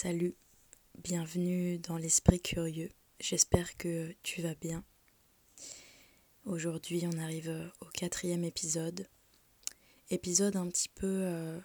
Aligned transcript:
Salut, 0.00 0.36
bienvenue 1.02 1.80
dans 1.80 1.96
l'esprit 1.96 2.40
curieux. 2.40 2.90
J'espère 3.18 3.76
que 3.76 4.14
tu 4.22 4.42
vas 4.42 4.54
bien. 4.54 4.84
Aujourd'hui, 6.44 7.02
on 7.12 7.18
arrive 7.18 7.68
au 7.80 7.86
quatrième 7.86 8.44
épisode. 8.44 9.08
Épisode 10.10 10.54
un 10.54 10.68
petit 10.68 10.88
peu 10.88 11.22
euh, 11.24 11.58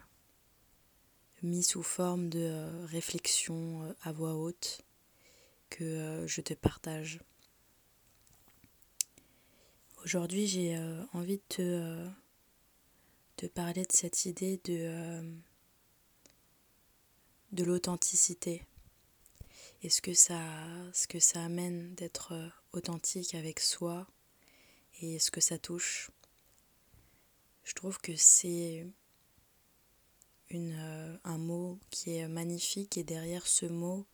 mis 1.44 1.62
sous 1.62 1.84
forme 1.84 2.30
de 2.30 2.40
euh, 2.40 2.86
réflexion 2.88 3.84
euh, 3.84 3.94
à 4.02 4.12
voix 4.12 4.34
haute 4.34 4.82
que 5.70 6.26
je 6.26 6.42
te 6.42 6.56
partage. 6.56 7.20
Aujourd'hui, 10.04 10.48
j'ai 10.48 10.76
envie 11.14 11.38
de 11.38 12.10
te, 13.38 13.46
parler 13.46 13.84
de 13.84 13.92
cette 13.92 14.26
idée 14.26 14.60
de, 14.64 15.22
de 17.54 17.64
l'authenticité 17.64 18.66
et 19.84 19.90
ce 19.90 20.02
que 20.02 20.14
ça, 20.14 20.42
ce 20.94 21.38
amène 21.38 21.94
d'être 21.96 22.34
authentique 22.72 23.36
avec 23.36 23.60
soi 23.60 24.08
et 25.02 25.20
ce 25.20 25.30
que 25.30 25.42
ça 25.42 25.58
touche? 25.58 26.10
Je 27.64 27.74
trouve 27.74 28.00
que 28.00 28.16
c'est 28.16 28.86
euh, 30.54 31.18
un 31.24 31.38
mot 31.38 31.80
qui 31.90 32.16
est 32.16 32.28
magnifique 32.28 32.98
et 32.98 33.04
derrière 33.04 33.48
ce 33.48 33.66
mot, 33.66 34.06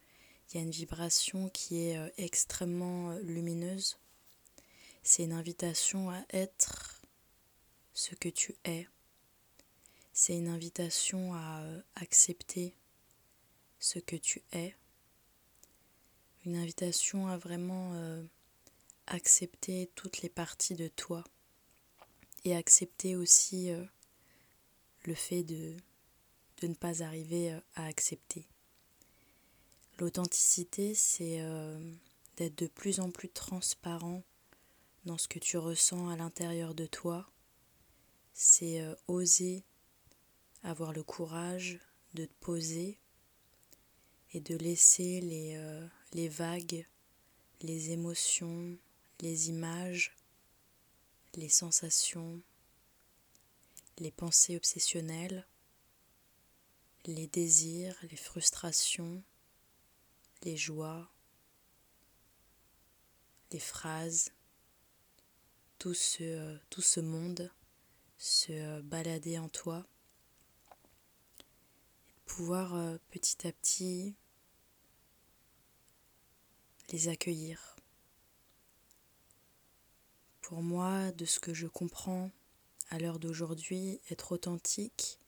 il 0.50 0.58
y 0.58 0.60
a 0.60 0.64
une 0.64 0.72
vibration 0.72 1.50
qui 1.50 1.88
est 1.88 1.98
euh, 1.98 2.10
extrêmement 2.18 3.12
euh, 3.12 3.20
lumineuse. 3.22 3.98
C'est 5.02 5.24
une 5.24 5.34
invitation 5.34 6.10
à 6.10 6.24
être 6.32 7.02
ce 7.94 8.16
que 8.16 8.30
tu 8.30 8.56
es. 8.66 8.88
C'est 10.14 10.38
une 10.38 10.50
invitation 10.50 11.34
à 11.34 11.64
accepter 11.96 12.76
ce 13.80 14.00
que 14.00 14.16
tu 14.16 14.42
es. 14.52 14.76
Une 16.46 16.56
invitation 16.56 17.28
à 17.28 17.38
vraiment 17.38 17.94
accepter 19.10 19.90
toutes 19.96 20.22
les 20.22 20.30
parties 20.30 20.76
de 20.76 20.88
toi 20.88 21.24
et 22.46 22.56
accepter 22.56 23.16
aussi 23.16 23.72
euh, 23.72 23.84
le 25.06 25.14
fait 25.14 25.44
de, 25.44 25.76
de, 26.62 26.68
ne 26.68 26.74
pas 26.74 27.04
arriver 27.04 27.52
euh, 27.52 27.60
à 27.76 27.86
accepter. 27.86 28.48
L'authenticité, 29.98 30.94
c'est 30.94 31.42
euh, 31.42 31.78
d'être 32.38 32.58
de 32.58 32.68
plus 32.68 33.00
en 33.00 33.12
plus 33.12 33.30
transparent 33.30 34.24
dans 35.06 35.18
ce 35.18 35.28
que 35.28 35.40
tu 35.40 35.58
ressens 35.58 36.08
à 36.10 36.16
l'intérieur 36.16 36.74
de 36.74 36.86
toi. 36.86 37.30
C'est 38.34 38.82
oser 39.08 39.66
avoir 40.64 40.94
le 40.94 41.04
courage 41.04 41.80
de 42.14 42.24
te 42.24 42.34
poser 42.40 42.98
et 44.34 44.40
de 44.40 44.56
laisser 44.56 45.22
les, 45.22 45.60
les 46.14 46.30
vagues, 46.30 46.86
les 47.62 47.92
émotions, 47.92 48.78
les 49.22 49.50
images, 49.50 50.16
les 51.36 51.50
sensations, 51.50 52.42
les 53.98 54.12
pensées 54.12 54.56
obsessionnelles, 54.56 55.46
les 57.06 57.28
désirs, 57.28 57.96
les 58.04 58.18
frustrations, 58.18 59.24
les 60.44 60.58
joies, 60.58 61.10
les 63.52 63.60
phrases, 63.60 64.32
tout 65.80 65.94
ce, 65.94 66.58
tout 66.70 66.82
ce 66.82 67.00
monde 67.00 67.52
se 68.18 68.82
balader 68.82 69.40
en 69.40 69.50
toi, 69.50 69.86
pouvoir 72.30 72.76
euh, 72.76 72.98
petit 73.10 73.48
à 73.48 73.52
petit 73.52 74.16
les 76.90 77.08
accueillir. 77.08 77.76
Pour 80.42 80.62
moi, 80.62 81.12
de 81.12 81.26
ce 81.26 81.40
que 81.40 81.56
je 81.56 81.66
comprends 81.66 82.30
à 82.92 83.00
l'heure 83.00 83.20
d'aujourd'hui, 83.20 84.00
être 84.12 84.32
authentique, 84.32 85.20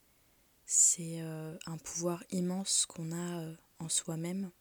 c'est 0.66 1.22
euh, 1.22 1.58
un 1.66 1.78
pouvoir 1.80 2.24
immense 2.30 2.86
qu'on 2.86 3.12
a 3.12 3.42
euh, 3.42 3.56
en 3.80 3.90
soi-même. 3.90 4.52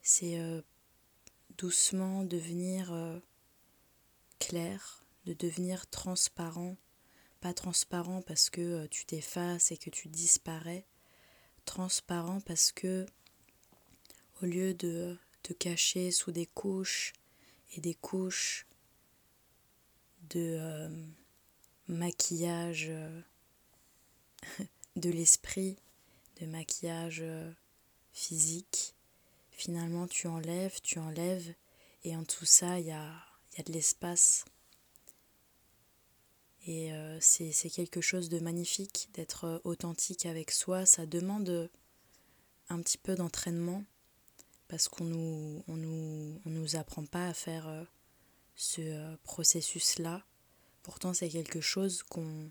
C'est 0.00 0.38
doucement 1.56 2.24
devenir 2.24 2.92
clair, 4.38 5.02
de 5.24 5.32
devenir 5.32 5.88
transparent. 5.88 6.76
Pas 7.44 7.52
transparent 7.52 8.22
parce 8.22 8.48
que 8.48 8.86
tu 8.86 9.04
t'effaces 9.04 9.70
et 9.70 9.76
que 9.76 9.90
tu 9.90 10.08
disparais. 10.08 10.86
Transparent 11.66 12.40
parce 12.40 12.72
que 12.72 13.04
au 14.40 14.46
lieu 14.46 14.72
de 14.72 15.18
te 15.42 15.52
cacher 15.52 16.10
sous 16.10 16.32
des 16.32 16.46
couches 16.46 17.12
et 17.76 17.82
des 17.82 17.92
couches 17.92 18.66
de 20.30 20.56
euh, 20.58 20.88
maquillage 21.86 22.86
euh, 22.88 23.20
de 24.96 25.10
l'esprit, 25.10 25.76
de 26.40 26.46
maquillage 26.46 27.20
euh, 27.20 27.52
physique. 28.14 28.94
Finalement, 29.50 30.06
tu 30.08 30.28
enlèves, 30.28 30.80
tu 30.80 30.98
enlèves, 30.98 31.52
et 32.04 32.16
en 32.16 32.24
tout 32.24 32.46
ça, 32.46 32.80
il 32.80 32.86
y 32.86 32.90
a, 32.92 33.12
y 33.58 33.60
a 33.60 33.64
de 33.64 33.72
l'espace. 33.72 34.46
Et 36.66 36.90
c'est 37.20 37.70
quelque 37.70 38.00
chose 38.00 38.30
de 38.30 38.38
magnifique 38.40 39.10
d'être 39.12 39.60
authentique 39.64 40.24
avec 40.24 40.50
soi. 40.50 40.86
Ça 40.86 41.04
demande 41.04 41.70
un 42.70 42.80
petit 42.80 42.96
peu 42.96 43.14
d'entraînement 43.14 43.84
parce 44.68 44.88
qu'on 44.88 45.04
nous, 45.04 45.62
on 45.68 45.76
nous, 45.76 46.40
on 46.46 46.50
nous 46.50 46.76
apprend 46.76 47.04
pas 47.04 47.26
à 47.28 47.34
faire 47.34 47.86
ce 48.56 48.80
euh, 48.80 49.16
processus-là. 49.24 50.22
Pourtant, 50.82 51.14
c'est 51.14 51.28
quelque 51.28 51.60
chose 51.60 52.02
qu'on 52.02 52.50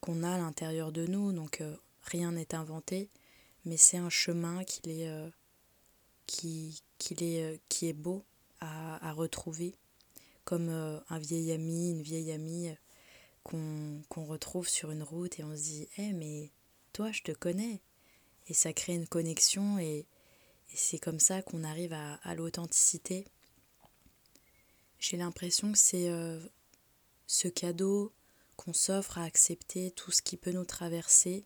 qu'on 0.00 0.22
a 0.22 0.30
à 0.30 0.38
l'intérieur 0.38 0.92
de 0.92 1.06
nous, 1.06 1.30
donc 1.30 1.60
euh, 1.60 1.76
rien 2.00 2.32
n'est 2.32 2.54
inventé, 2.54 3.10
mais 3.66 3.76
c'est 3.76 3.98
un 3.98 4.08
chemin 4.08 4.64
qu'il 4.64 4.90
est, 4.90 5.10
euh, 5.10 5.28
qui, 6.26 6.80
est, 7.10 7.60
qui 7.68 7.86
est 7.86 7.92
beau 7.92 8.24
à, 8.60 9.06
à 9.06 9.12
retrouver, 9.12 9.74
comme 10.46 10.70
un 10.70 11.18
vieil 11.18 11.52
ami, 11.52 11.90
une 11.90 12.00
vieille 12.00 12.32
amie 12.32 12.70
qu'on 13.50 14.24
retrouve 14.24 14.68
sur 14.68 14.90
une 14.90 15.02
route 15.02 15.38
et 15.38 15.44
on 15.44 15.56
se 15.56 15.62
dit 15.62 15.88
Eh, 15.96 16.12
mais 16.12 16.50
toi, 16.92 17.12
je 17.12 17.22
te 17.22 17.32
connais. 17.32 17.80
Et 18.48 18.54
ça 18.54 18.72
crée 18.72 18.94
une 18.94 19.08
connexion 19.08 19.78
et, 19.78 20.06
c'est 20.72 20.98
comme 21.00 21.18
ça 21.18 21.42
qu'on 21.42 21.64
arrive 21.64 21.92
à, 21.92 22.14
à 22.22 22.36
l'authenticité. 22.36 23.26
J'ai 25.00 25.16
l'impression 25.16 25.72
que 25.72 25.78
c'est 25.78 26.08
euh, 26.08 26.38
ce 27.26 27.48
cadeau 27.48 28.12
qu'on 28.56 28.72
s'offre 28.72 29.18
à 29.18 29.24
accepter 29.24 29.90
tout 29.90 30.12
ce 30.12 30.22
qui 30.22 30.36
peut 30.36 30.52
nous 30.52 30.64
traverser. 30.64 31.44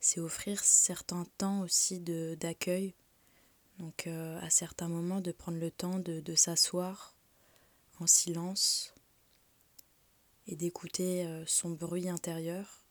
C'est 0.00 0.20
offrir 0.20 0.64
certains 0.64 1.26
temps 1.36 1.60
aussi 1.60 2.00
d'accueil. 2.00 2.94
Donc 3.78 4.06
euh, 4.06 4.40
à 4.40 4.48
certains 4.48 4.88
moments 4.88 5.20
de 5.20 5.32
prendre 5.32 5.58
le 5.58 5.70
temps 5.70 5.98
de, 5.98 6.20
de 6.20 6.34
s'asseoir 6.34 7.16
en 7.98 8.06
silence 8.06 8.91
et 10.46 10.56
d'écouter 10.56 11.24
euh, 11.26 11.44
son 11.46 11.70
bruit 11.70 12.08
intérieur 12.08 12.84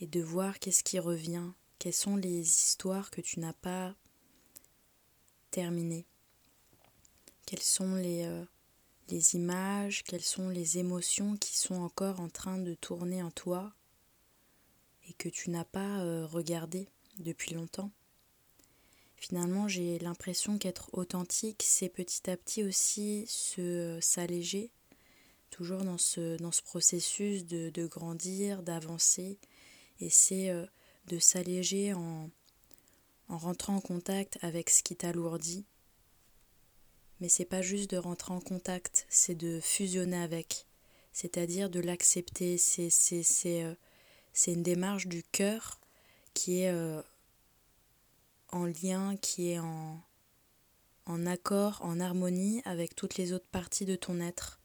et 0.00 0.06
de 0.06 0.20
voir 0.20 0.58
qu'est-ce 0.58 0.84
qui 0.84 0.98
revient, 0.98 1.50
quelles 1.78 1.92
sont 1.92 2.16
les 2.16 2.40
histoires 2.40 3.10
que 3.10 3.20
tu 3.20 3.40
n'as 3.40 3.52
pas 3.52 3.94
terminées 5.50 6.06
quelles 7.52 7.62
sont 7.62 7.96
les, 7.96 8.24
euh, 8.24 8.44
les 9.10 9.34
images, 9.34 10.04
quelles 10.04 10.22
sont 10.22 10.48
les 10.48 10.78
émotions 10.78 11.36
qui 11.36 11.54
sont 11.54 11.74
encore 11.74 12.20
en 12.20 12.30
train 12.30 12.56
de 12.56 12.72
tourner 12.72 13.22
en 13.22 13.30
toi 13.30 13.74
et 15.06 15.12
que 15.12 15.28
tu 15.28 15.50
n'as 15.50 15.66
pas 15.66 16.00
euh, 16.00 16.24
regardé 16.24 16.88
depuis 17.18 17.54
longtemps. 17.54 17.90
Finalement, 19.16 19.68
j'ai 19.68 19.98
l'impression 19.98 20.56
qu'être 20.56 20.88
authentique, 20.94 21.62
c'est 21.62 21.90
petit 21.90 22.30
à 22.30 22.38
petit 22.38 22.64
aussi 22.64 23.26
se 23.28 23.98
s'alléger, 24.00 24.70
toujours 25.52 25.84
dans 25.84 25.98
ce, 25.98 26.36
processus 26.62 27.46
de, 27.46 27.86
grandir, 27.86 28.64
d'avancer, 28.64 29.38
et 30.00 30.10
c'est 30.10 30.52
de 31.06 31.18
s'alléger 31.20 31.94
en, 31.94 32.30
en 33.28 33.38
rentrant 33.38 33.76
en 33.76 33.80
contact 33.80 34.38
avec 34.42 34.70
ce 34.70 34.82
qui 34.82 34.96
t'alourdit, 34.96 35.64
mais 37.22 37.28
c'est 37.28 37.44
pas 37.44 37.62
juste 37.62 37.90
de 37.90 37.98
rentrer 37.98 38.32
en 38.34 38.40
contact, 38.40 39.06
c'est 39.08 39.36
de 39.36 39.60
fusionner 39.60 40.16
avec, 40.16 40.66
c'est-à-dire 41.12 41.70
de 41.70 41.78
l'accepter. 41.78 42.58
C'est, 42.58 42.90
c'est, 42.90 43.22
c'est, 43.22 43.62
euh, 43.62 43.74
c'est 44.32 44.52
une 44.52 44.64
démarche 44.64 45.06
du 45.06 45.22
cœur 45.22 45.78
qui 46.34 46.62
est 46.62 46.70
euh, 46.70 47.00
en 48.50 48.66
lien, 48.66 49.16
qui 49.18 49.50
est 49.50 49.60
en, 49.60 50.02
en 51.06 51.26
accord, 51.26 51.78
en 51.82 52.00
harmonie 52.00 52.60
avec 52.64 52.96
toutes 52.96 53.16
les 53.16 53.32
autres 53.32 53.48
parties 53.52 53.84
de 53.84 53.94
ton 53.94 54.20
être. 54.20 54.61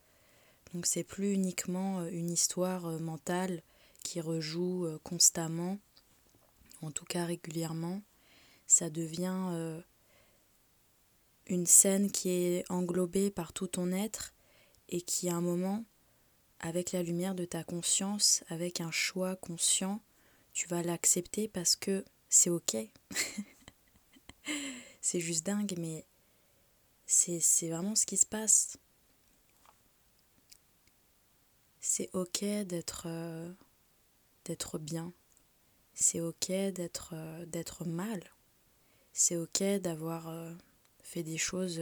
Donc 0.74 0.86
c'est 0.86 1.04
plus 1.04 1.34
uniquement 1.34 2.00
euh, 2.02 2.10
une 2.12 2.30
histoire 2.30 3.00
mentale 3.00 3.62
qui 4.04 4.22
rejoue 4.22 4.88
constamment 5.04 5.78
en 6.82 6.92
tout 6.92 7.06
cas 7.06 7.26
régulièrement, 7.26 8.02
ça 8.68 8.90
devient 8.90 9.48
euh, 9.52 9.82
une 11.48 11.66
scène 11.66 12.12
qui 12.12 12.30
est 12.30 12.72
englobée 12.72 13.32
par 13.32 13.54
tout 13.54 13.68
ton 13.68 13.92
être 13.92 14.34
et 14.90 15.02
qui 15.02 15.30
à 15.30 15.36
un 15.36 15.42
moment, 15.42 15.86
avec 16.60 16.92
la 16.92 17.04
lumière 17.04 17.36
de 17.36 17.46
ta 17.46 17.64
conscience, 17.64 18.44
avec 18.50 18.82
un 18.82 18.92
choix 18.92 19.36
conscient, 19.36 20.02
tu 20.54 20.68
vas 20.68 20.84
l'accepter 20.84 21.48
parce 21.48 21.76
que 21.76 22.06
c'est 22.30 22.50
ok. 22.50 22.78
c'est 25.02 25.20
juste 25.20 25.46
dingue, 25.46 25.76
mais 25.78 26.06
c'est 27.06 27.70
vraiment 27.70 27.96
ce 27.96 28.06
qui 28.06 28.18
se 28.18 28.26
passe. 28.26 28.78
C'est 31.90 32.10
ok 32.14 32.44
d'être 32.66 33.04
euh, 33.06 33.50
d'être 34.44 34.78
bien. 34.78 35.14
C'est 35.94 36.20
ok 36.20 36.48
d'être 36.50 37.12
euh, 37.14 37.46
d'être 37.46 37.86
mal. 37.86 38.22
C'est 39.14 39.38
ok 39.38 39.64
d'avoir 39.82 40.28
euh, 40.28 40.54
fait 41.02 41.24
des 41.24 41.38
choses 41.38 41.82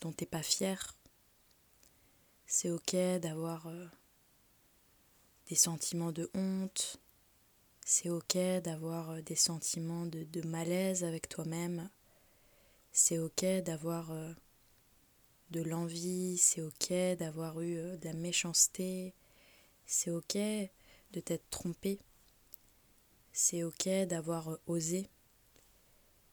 dont 0.00 0.12
t'es 0.12 0.24
pas 0.24 0.44
fier. 0.44 0.96
C'est 2.46 2.70
ok 2.70 2.94
d'avoir 3.20 3.68
des 5.48 5.56
sentiments 5.56 6.12
de 6.12 6.30
honte. 6.32 7.00
C'est 7.84 8.08
ok 8.08 8.38
d'avoir 8.62 9.20
des 9.24 9.34
sentiments 9.34 10.06
de, 10.06 10.22
de 10.22 10.46
malaise 10.46 11.02
avec 11.02 11.28
toi-même. 11.28 11.90
C'est 12.92 13.18
ok 13.18 13.44
d'avoir 13.64 14.12
de 15.52 15.62
l'envie, 15.62 16.38
c'est 16.38 16.62
ok 16.62 16.92
d'avoir 17.18 17.60
eu 17.60 17.76
euh, 17.76 17.96
de 17.96 18.06
la 18.06 18.14
méchanceté, 18.14 19.14
c'est 19.86 20.10
ok 20.10 20.36
de 20.36 21.20
t'être 21.20 21.48
trompé, 21.50 22.00
c'est 23.32 23.62
ok 23.62 23.88
d'avoir 24.08 24.50
euh, 24.50 24.60
osé, 24.66 25.08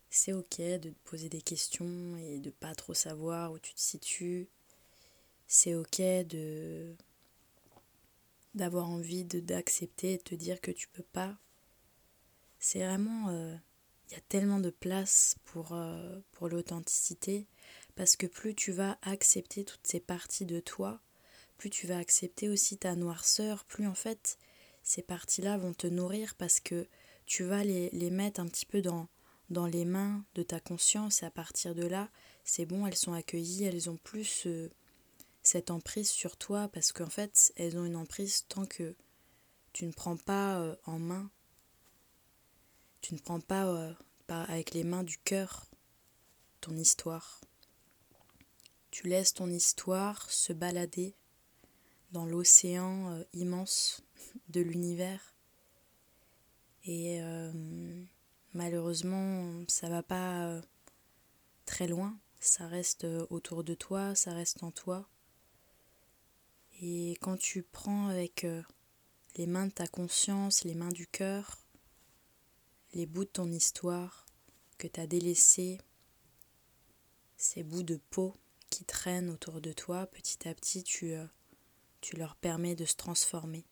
c'est 0.10 0.34
ok 0.34 0.58
de 0.58 0.90
te 0.90 1.00
poser 1.04 1.30
des 1.30 1.42
questions 1.42 2.18
et 2.18 2.40
de 2.40 2.50
pas 2.50 2.74
trop 2.74 2.94
savoir 2.94 3.52
où 3.52 3.60
tu 3.60 3.74
te 3.74 3.80
situes, 3.80 4.48
c'est 5.48 5.76
ok 5.76 6.02
de 6.28 6.96
d'avoir 8.56 8.90
envie 8.90 9.26
de 9.26 9.40
d'accepter 9.40 10.14
et 10.14 10.18
de 10.18 10.24
te 10.24 10.36
dire 10.36 10.60
que 10.60 10.72
tu 10.72 10.88
peux 10.88 11.04
pas. 11.04 11.38
C'est 12.58 12.80
vraiment 12.80 13.60
il 14.10 14.14
y 14.14 14.18
a 14.18 14.22
tellement 14.22 14.60
de 14.60 14.72
place 14.72 15.36
pour, 15.46 15.74
euh, 15.74 16.20
pour 16.32 16.50
l'authenticité, 16.50 17.46
parce 18.00 18.16
que 18.16 18.28
plus 18.28 18.56
tu 18.56 18.72
vas 18.72 18.98
accepter 19.02 19.66
toutes 19.66 19.86
ces 19.86 20.00
parties 20.00 20.46
de 20.46 20.62
toi, 20.62 21.02
plus 21.58 21.70
tu 21.70 21.86
vas 21.86 21.98
accepter 21.98 22.48
aussi 22.48 22.78
ta 22.78 22.96
noirceur, 22.96 23.66
plus 23.66 23.88
en 23.88 23.94
fait 23.94 24.38
ces 24.84 25.02
parties-là 25.02 25.58
vont 25.58 25.74
te 25.74 25.86
nourrir 25.86 26.36
parce 26.36 26.62
que 26.62 26.88
tu 27.26 27.44
vas 27.44 27.66
les, 27.66 27.92
mettre 28.10 28.40
un 28.40 28.48
petit 28.48 28.66
peu 28.66 28.82
dans, 28.82 29.10
les 29.68 29.84
mains 29.84 30.24
de 30.36 30.44
ta 30.44 30.62
conscience 30.62 31.24
et 31.24 31.26
à 31.26 31.30
partir 31.30 31.76
de 31.76 31.86
là, 31.86 32.10
c'est 32.46 32.66
bon, 32.66 32.88
elles 32.88 32.96
sont 32.96 33.12
accueillies, 33.12 33.66
elles 33.66 33.90
ont 33.90 33.98
plus 33.98 34.44
euh, 34.46 34.72
cette 35.44 35.70
emprise 35.70 36.10
sur 36.10 36.38
toi 36.38 36.70
parce 36.70 36.94
qu'en 36.94 37.10
fait, 37.10 37.52
elles 37.58 37.78
ont 37.78 37.84
une 37.84 37.98
emprise 37.98 38.46
tant 38.48 38.66
que 38.66 38.96
tu 39.74 39.86
ne 39.86 39.92
prends 39.92 40.16
pas 40.16 40.62
euh, 40.62 40.74
en 40.86 41.00
main 41.00 41.30
tu 43.02 43.14
ne 43.14 43.20
prends 43.20 43.42
euh, 43.52 43.94
pas 44.26 44.44
avec 44.44 44.74
les 44.74 44.86
mains 44.86 45.04
du 45.04 45.18
cœur 45.18 45.66
ton 46.62 46.78
histoire. 46.78 47.42
Tu 48.92 49.08
laisses 49.08 49.34
ton 49.34 49.50
histoire 49.50 50.30
se 50.32 50.54
balader 50.54 51.16
dans 52.12 52.26
l'océan 52.26 53.12
euh, 53.12 53.24
immense 53.34 54.04
de 54.50 54.62
l'univers. 54.62 55.36
Et 56.86 57.22
euh, 57.22 57.52
malheureusement, 58.54 59.64
ça 59.68 59.90
va 59.90 60.02
pas 60.02 60.62
très 61.66 61.88
loin. 61.88 62.18
Ça 62.40 62.68
reste 62.68 63.06
autour 63.30 63.64
de 63.64 63.74
toi, 63.74 64.16
ça 64.16 64.34
reste 64.34 64.64
en 64.64 64.72
toi. 64.72 65.08
Et 66.82 67.18
quand 67.20 67.38
tu 67.38 67.64
prends 67.64 68.08
avec 68.08 68.48
les 69.36 69.46
mains 69.46 69.68
de 69.68 69.72
ta 69.72 69.88
conscience, 69.88 70.64
les 70.64 70.74
mains 70.74 70.92
du 70.92 71.06
cœur, 71.06 71.58
les 72.94 73.06
bouts 73.06 73.26
de 73.26 73.30
ton 73.30 73.52
histoire 73.52 74.26
que 74.78 74.88
tu 74.88 75.00
as 75.00 75.08
délaissés, 75.08 75.80
ces 77.38 77.64
bouts 77.64 77.84
de 77.84 78.00
peau 78.10 78.36
qui 78.70 78.86
traînent 78.86 79.30
autour 79.30 79.62
de 79.62 79.72
toi, 79.72 80.08
petit 80.08 80.48
à 80.48 80.54
petit, 80.54 80.84
tu, 80.84 81.14
euh, 81.14 81.26
tu 82.02 82.16
leur 82.16 82.36
permets 82.36 82.76
de 82.76 82.86
se 82.86 82.96
transformer. 82.96 83.66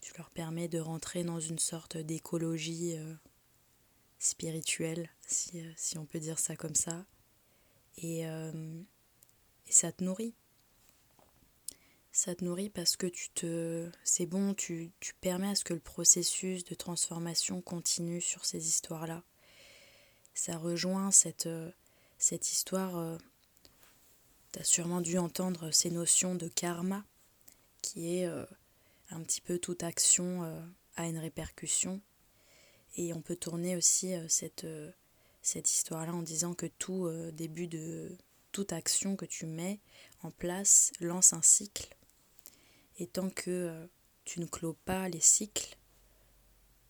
Tu 0.00 0.12
leur 0.16 0.30
permets 0.30 0.68
de 0.68 0.78
rentrer 0.78 1.24
dans 1.24 1.40
une 1.40 1.58
sorte 1.58 1.96
d'écologie 1.96 2.96
euh, 2.96 3.14
spirituelle, 4.18 5.10
si, 5.26 5.60
euh, 5.60 5.72
si, 5.76 5.98
on 5.98 6.06
peut 6.06 6.20
dire 6.20 6.38
ça 6.38 6.56
comme 6.56 6.74
ça. 6.74 7.06
Et, 8.00 8.20
et 8.20 9.72
ça 9.72 9.90
te 9.90 10.04
nourrit 10.04 10.36
ça 12.12 12.36
te 12.36 12.44
nourrit 12.44 12.70
parce 12.70 12.96
que 12.96 13.08
tu 13.08 13.28
te 13.30 13.90
c'est 14.04 14.26
bon 14.26 14.54
tu, 14.54 14.92
tu 15.00 15.14
permets 15.14 15.48
à 15.48 15.56
ce 15.56 15.64
que 15.64 15.74
le 15.74 15.80
processus 15.80 16.62
de 16.62 16.76
transformation 16.76 17.60
continue 17.60 18.20
sur 18.20 18.44
ces 18.44 18.68
histoires 18.68 19.08
là 19.08 19.24
ça 20.32 20.56
rejoint 20.58 21.10
cette 21.10 21.48
cette 22.18 22.52
histoire 22.52 23.18
tu 24.52 24.58
as 24.58 24.64
sûrement 24.64 25.00
dû 25.00 25.18
entendre 25.18 25.70
ces 25.70 25.90
notions 25.90 26.34
de 26.34 26.48
karma 26.48 27.04
qui 27.82 28.16
est 28.16 28.26
euh, 28.26 28.44
un 29.10 29.20
petit 29.20 29.40
peu 29.40 29.58
toute 29.58 29.82
action 29.82 30.42
a 30.96 31.06
une 31.06 31.18
répercussion. 31.18 32.00
Et 32.96 33.14
on 33.14 33.22
peut 33.22 33.36
tourner 33.36 33.76
aussi 33.76 34.12
cette 34.28 34.66
cette 35.40 35.70
histoire 35.70 36.04
là 36.04 36.12
en 36.12 36.22
disant 36.22 36.52
que 36.52 36.66
tout 36.66 37.08
début 37.32 37.68
de 37.68 38.18
toute 38.52 38.72
action 38.72 39.16
que 39.16 39.24
tu 39.24 39.46
mets 39.46 39.78
en 40.22 40.30
place 40.30 40.92
lance 41.00 41.32
un 41.32 41.42
cycle. 41.42 41.96
Et 42.98 43.06
tant 43.06 43.30
que 43.30 43.50
euh, 43.50 43.86
tu 44.24 44.40
ne 44.40 44.46
clôt 44.46 44.76
pas 44.84 45.08
les 45.08 45.20
cycles 45.20 45.76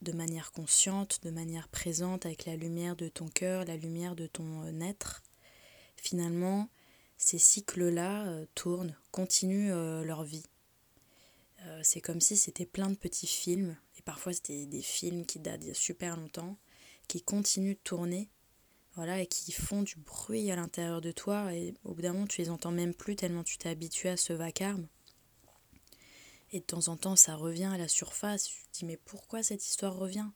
de 0.01 0.13
manière 0.13 0.53
consciente, 0.53 1.21
de 1.25 1.31
manière 1.31 1.69
présente, 1.69 2.25
avec 2.25 2.47
la 2.47 2.57
lumière 2.57 2.97
de 2.97 3.09
ton 3.09 3.29
cœur, 3.29 3.65
la 3.65 3.77
lumière 3.77 4.15
de 4.15 4.27
ton 4.27 4.65
euh, 4.65 4.81
être, 4.81 5.23
finalement, 5.97 6.69
ces 7.19 7.39
cycles-là 7.39 8.27
euh, 8.29 8.47
tournent, 8.55 8.97
continuent 9.11 9.73
leur 10.03 10.25
vie. 10.25 10.45
c'est 11.83 12.01
comme 12.01 12.21
si 12.21 12.37
c'était 12.37 12.67
plein 12.67 12.89
de 12.89 12.95
petits 12.95 13.27
films, 13.27 13.77
et 13.99 14.03
parfois 14.03 14.33
c'était 14.33 14.65
des 14.65 14.83
films 14.83 15.27
qui 15.27 15.39
datent 15.39 15.61
d'il 15.61 15.69
y 15.69 15.73
a 15.73 15.75
super 15.75 16.17
longtemps, 16.17 16.57
qui 17.09 17.21
continuent 17.21 17.75
de 17.75 17.81
tourner, 17.85 18.31
voilà, 18.95 19.21
et 19.21 19.27
qui 19.27 19.53
font 19.53 19.83
du 19.83 19.97
bruit 19.97 20.51
à 20.51 20.57
l'intérieur 20.57 21.01
de 21.01 21.13
toi, 21.13 21.53
et 21.55 21.75
au 21.85 21.95
bout 21.95 22.03
d'un 22.03 22.13
moment 22.15 22.27
tu 22.27 22.41
les 22.41 22.51
entends 22.51 22.71
même 22.71 22.95
plus 22.95 23.17
tellement 23.17 23.45
tu 23.45 23.59
t'es 23.59 23.69
habitué 23.69 24.09
à 24.09 24.17
ce 24.17 24.33
vacarme. 24.33 24.89
Et 26.51 26.61
de 26.61 26.65
temps 26.65 26.89
en 26.89 26.97
temps, 26.97 27.17
ça 27.17 27.37
revient 27.37 27.71
à 27.73 27.79
la 27.79 27.89
surface. 27.89 28.49
Je 28.49 28.55
dis, 28.73 28.85
mais 28.87 28.97
pourquoi 28.97 29.43
cette 29.43 29.67
histoire 29.67 29.95
revient? 29.95 30.29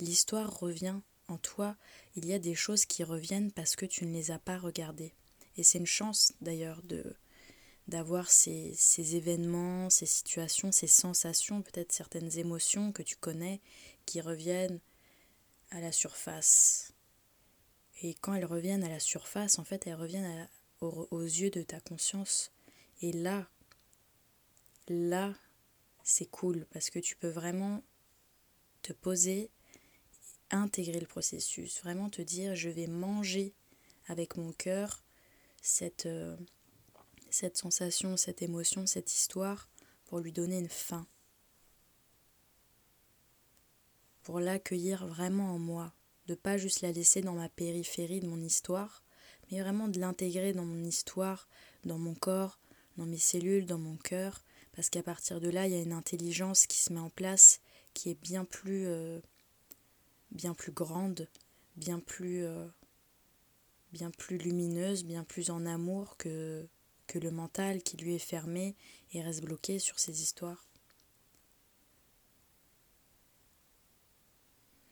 L'histoire 0.00 0.58
revient 0.58 0.96
en 1.28 1.38
toi. 1.38 1.76
Il 2.16 2.26
y 2.26 2.32
a 2.32 2.38
des 2.38 2.54
choses 2.54 2.86
qui 2.86 3.04
reviennent 3.04 3.52
parce 3.52 3.76
que 3.76 3.86
tu 3.86 4.04
ne 4.04 4.12
les 4.12 4.30
as 4.30 4.40
pas 4.40 4.58
regardées. 4.58 5.14
Et 5.56 5.62
c'est 5.62 5.78
une 5.78 5.86
chance 5.86 6.32
d'ailleurs 6.40 6.82
de 6.82 7.16
d'avoir 7.86 8.30
ces, 8.30 8.72
ces, 8.74 9.16
événements, 9.16 9.90
ces 9.90 10.06
situations, 10.06 10.72
ces 10.72 10.86
sensations, 10.86 11.60
peut-être 11.60 11.92
certaines 11.92 12.38
émotions 12.38 12.92
que 12.92 13.02
tu 13.02 13.14
connais 13.14 13.60
qui 14.06 14.22
reviennent 14.22 14.80
à 15.70 15.80
la 15.80 15.92
surface. 15.92 16.94
Et 18.00 18.14
quand 18.14 18.32
elles 18.32 18.46
reviennent 18.46 18.84
à 18.84 18.88
la 18.88 19.00
surface, 19.00 19.58
en 19.58 19.64
fait, 19.64 19.86
elles 19.86 19.96
reviennent 19.96 20.48
aux 20.80 21.22
yeux 21.22 21.50
de 21.50 21.62
ta 21.62 21.78
conscience. 21.80 22.52
Et 23.02 23.12
là, 23.12 23.48
là, 24.88 25.34
c'est 26.02 26.26
cool 26.30 26.66
parce 26.72 26.90
que 26.90 26.98
tu 26.98 27.16
peux 27.16 27.28
vraiment 27.28 27.82
te 28.82 28.92
poser, 28.92 29.50
intégrer 30.50 31.00
le 31.00 31.06
processus, 31.06 31.80
vraiment 31.82 32.10
te 32.10 32.22
dire 32.22 32.54
je 32.54 32.68
vais 32.68 32.86
manger 32.86 33.54
avec 34.06 34.36
mon 34.36 34.52
cœur 34.52 35.03
cette, 35.64 36.04
euh, 36.04 36.36
cette 37.30 37.56
sensation, 37.56 38.18
cette 38.18 38.42
émotion, 38.42 38.86
cette 38.86 39.12
histoire 39.12 39.70
pour 40.04 40.20
lui 40.20 40.30
donner 40.30 40.58
une 40.58 40.68
fin. 40.68 41.06
Pour 44.22 44.40
l'accueillir 44.40 45.06
vraiment 45.06 45.54
en 45.54 45.58
moi, 45.58 45.94
de 46.26 46.34
pas 46.34 46.58
juste 46.58 46.82
la 46.82 46.92
laisser 46.92 47.22
dans 47.22 47.32
ma 47.32 47.48
périphérie 47.48 48.20
de 48.20 48.28
mon 48.28 48.42
histoire, 48.42 49.02
mais 49.50 49.60
vraiment 49.60 49.88
de 49.88 49.98
l'intégrer 49.98 50.52
dans 50.52 50.64
mon 50.66 50.84
histoire, 50.84 51.48
dans 51.84 51.98
mon 51.98 52.14
corps, 52.14 52.60
dans 52.98 53.06
mes 53.06 53.18
cellules, 53.18 53.66
dans 53.66 53.78
mon 53.78 53.96
cœur, 53.96 54.44
parce 54.72 54.90
qu'à 54.90 55.02
partir 55.02 55.40
de 55.40 55.48
là, 55.48 55.66
il 55.66 55.72
y 55.72 55.76
a 55.76 55.82
une 55.82 55.92
intelligence 55.92 56.66
qui 56.66 56.78
se 56.78 56.92
met 56.92 57.00
en 57.00 57.10
place 57.10 57.60
qui 57.94 58.10
est 58.10 58.20
bien 58.20 58.44
plus, 58.44 58.86
euh, 58.86 59.18
bien 60.30 60.52
plus 60.52 60.72
grande, 60.72 61.28
bien 61.76 62.00
plus, 62.00 62.44
euh, 62.44 62.66
bien 63.94 64.10
plus 64.10 64.36
lumineuse, 64.36 65.04
bien 65.04 65.24
plus 65.24 65.50
en 65.50 65.64
amour 65.64 66.16
que, 66.18 66.68
le 67.14 67.30
mental 67.30 67.80
qui 67.82 67.96
lui 67.96 68.14
est 68.14 68.18
fermé 68.18 68.74
et 69.12 69.22
reste 69.22 69.42
bloqué 69.42 69.78
sur 69.78 70.00
ses 70.00 70.20
histoires. 70.20 70.66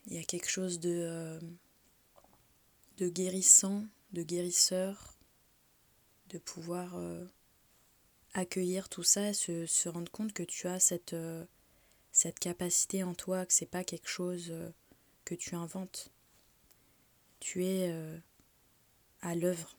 il 0.07 0.15
y 0.15 0.19
a 0.19 0.25
quelque 0.25 0.49
chose 0.49 0.81
de, 0.81 0.91
euh, 0.91 1.41
de 2.99 3.09
guérissant, 3.09 3.85
de 4.13 4.23
guérisseur, 4.23 5.17
de 6.29 6.39
pouvoir 6.39 6.97
euh, 6.97 7.25
accueillir 8.35 8.89
tout 8.89 9.03
ça 9.03 9.31
et 9.31 9.35
se, 9.35 9.67
se, 9.67 9.89
rendre 9.89 10.11
compte 10.11 10.33
que 10.33 10.43
tu 10.43 10.67
as 10.67 10.81
cette, 10.81 11.13
euh, 11.13 11.45
cette 12.11 12.39
capacité 12.39 13.03
en 13.03 13.15
toi, 13.15 13.47
que 13.47 13.53
c'est 13.53 13.67
pas 13.67 13.85
quelque 13.85 14.09
chose 14.09 14.53
que 15.25 15.35
tu 15.35 15.55
inventes. 15.55 16.11
Tu 17.41 17.65
es 17.65 17.93
à 19.23 19.35
l'œuvre. 19.35 19.77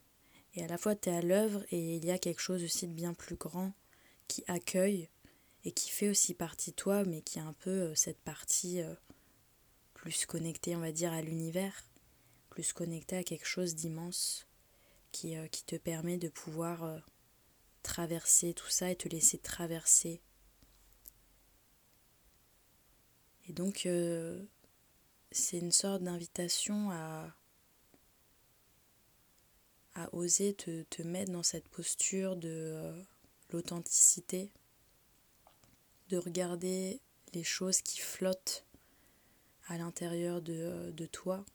Et 0.55 0.63
à 0.63 0.67
la 0.67 0.77
fois 0.77 0.95
tu 0.95 1.09
es 1.09 1.13
à 1.13 1.21
l'œuvre 1.21 1.63
et 1.71 1.95
il 1.97 2.05
y 2.05 2.11
a 2.11 2.17
quelque 2.17 2.41
chose 2.41 2.63
aussi 2.63 2.87
de 2.87 2.93
bien 2.93 3.13
plus 3.13 3.35
grand 3.35 3.73
qui 4.27 4.43
accueille 4.47 5.09
et 5.65 5.71
qui 5.71 5.89
fait 5.89 6.09
aussi 6.09 6.33
partie 6.33 6.71
de 6.71 6.75
toi, 6.75 7.03
mais 7.05 7.21
qui 7.21 7.39
a 7.39 7.45
un 7.45 7.53
peu 7.53 7.93
cette 7.95 8.19
partie 8.19 8.81
plus 9.93 10.25
connecté, 10.25 10.75
on 10.75 10.81
va 10.81 10.91
dire, 10.91 11.13
à 11.13 11.21
l'univers, 11.21 11.85
plus 12.49 12.73
connecté 12.73 13.15
à 13.15 13.23
quelque 13.23 13.47
chose 13.47 13.73
d'immense 13.73 14.45
qui, 15.13 15.37
euh, 15.37 15.47
qui 15.47 15.63
te 15.63 15.77
permet 15.77 16.17
de 16.17 16.27
pouvoir 16.27 16.83
euh, 16.83 16.99
traverser 17.83 18.53
tout 18.53 18.69
ça 18.69 18.91
et 18.91 18.97
te 18.97 19.07
laisser 19.07 19.37
traverser. 19.37 20.21
Et 23.47 23.53
donc, 23.53 23.85
euh, 23.85 24.43
c'est 25.31 25.59
une 25.59 25.71
sorte 25.71 26.03
d'invitation 26.03 26.91
à, 26.91 27.33
à 29.95 30.13
oser 30.13 30.53
te, 30.53 31.01
mettre 31.03 31.31
dans 31.31 31.43
cette 31.43 31.67
posture 31.67 32.35
de 32.35 32.93
l'authenticité, 33.51 34.51
de 36.09 36.17
regarder 36.17 36.99
les 37.33 37.43
choses 37.43 37.81
qui 37.81 37.99
flottent 37.99 38.65
à 39.67 39.77
l'intérieur 39.77 40.41
de, 40.41 40.53
euh, 40.53 41.07
toi, 41.11 41.45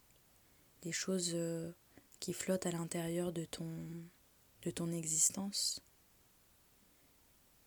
les 0.83 0.91
choses 0.91 1.31
euh, 1.33 1.71
qui 2.19 2.33
flottent 2.33 2.65
à 2.65 2.71
l'intérieur 2.71 3.31
de 3.31 3.45
ton, 3.45 3.69
de 4.63 4.71
ton 4.71 4.91
existence. 4.91 5.81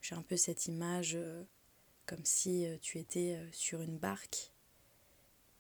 J'ai 0.00 0.14
un 0.14 0.23
peu 0.23 0.37
cette 0.37 0.67
image 0.67 1.14
euh, 1.14 1.45
comme 2.07 2.25
si 2.25 2.67
tu 2.81 2.99
étais 2.99 3.38
sur 3.52 3.81
une 3.81 3.97
barque 3.97 4.52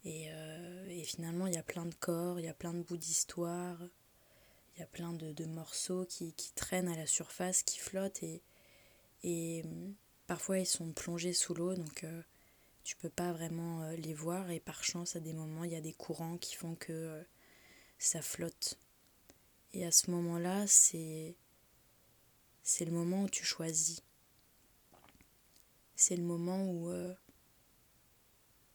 et, 0.04 0.26
et 0.88 1.04
finalement 1.04 1.46
il 1.46 1.54
y 1.54 1.56
a 1.56 1.62
plein 1.62 1.86
de 1.86 1.94
corps, 1.94 2.40
il 2.40 2.46
y 2.46 2.48
a 2.48 2.54
plein 2.54 2.74
de 2.74 2.82
bouts 2.82 2.96
d'histoire, 2.96 3.78
il 4.74 4.80
y 4.80 4.82
a 4.82 4.86
plein 4.86 5.12
de, 5.12 5.32
de 5.32 5.44
morceaux 5.44 6.06
qui, 6.06 6.32
qui, 6.32 6.52
traînent 6.52 6.88
à 6.88 6.96
la 6.96 7.06
surface, 7.06 7.62
qui 7.62 7.78
flottent 7.78 8.22
et, 8.22 8.42
et 9.22 9.64
parfois 10.26 10.58
ils 10.58 10.66
sont 10.66 10.92
plongés 10.92 11.32
sous 11.32 11.54
l'eau 11.54 11.74
donc 11.74 12.04
tu 12.84 12.96
peux 12.96 13.10
pas 13.10 13.32
vraiment 13.32 13.82
euh, 13.82 13.96
les 13.96 14.14
voir 14.14 14.50
et 14.50 14.60
par 14.60 14.82
chance 14.82 15.16
à 15.16 15.20
des 15.20 15.32
moments 15.32 15.64
il 15.64 15.72
y 15.72 15.76
a 15.76 15.80
des 15.80 15.92
courants 15.92 16.38
qui 16.38 16.56
font 16.56 16.74
que 16.74 16.92
euh, 16.92 17.22
ça 17.98 18.22
flotte. 18.22 18.78
Et 19.72 19.86
à 19.86 19.92
ce 19.92 20.10
moment-là, 20.10 20.66
c'est 20.66 21.36
c'est 22.62 22.84
le 22.84 22.92
moment 22.92 23.24
où 23.24 23.28
tu 23.28 23.44
choisis. 23.44 24.02
C'est 25.96 26.16
le 26.16 26.22
moment 26.22 26.64
où 26.64 26.90
euh, 26.90 27.14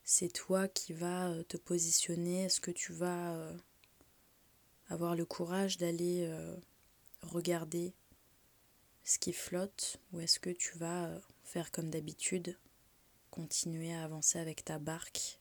c'est 0.03 0.31
toi 0.31 0.67
qui 0.67 0.93
vas 0.93 1.43
te 1.47 1.57
positionner. 1.57 2.45
Est-ce 2.45 2.61
que 2.61 2.71
tu 2.71 2.93
vas 2.93 3.51
avoir 4.89 5.15
le 5.15 5.25
courage 5.25 5.77
d'aller 5.77 6.29
regarder 7.21 7.93
ce 9.03 9.19
qui 9.19 9.33
flotte 9.33 9.97
ou 10.11 10.19
est-ce 10.19 10.39
que 10.39 10.49
tu 10.49 10.77
vas 10.77 11.09
faire 11.43 11.71
comme 11.71 11.89
d'habitude 11.89 12.57
continuer 13.31 13.93
à 13.93 14.03
avancer 14.03 14.37
avec 14.37 14.65
ta 14.65 14.79
barque 14.79 15.39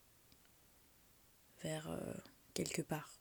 vers 1.62 1.90
euh, 1.90 2.14
quelque 2.54 2.82
part? 2.82 3.18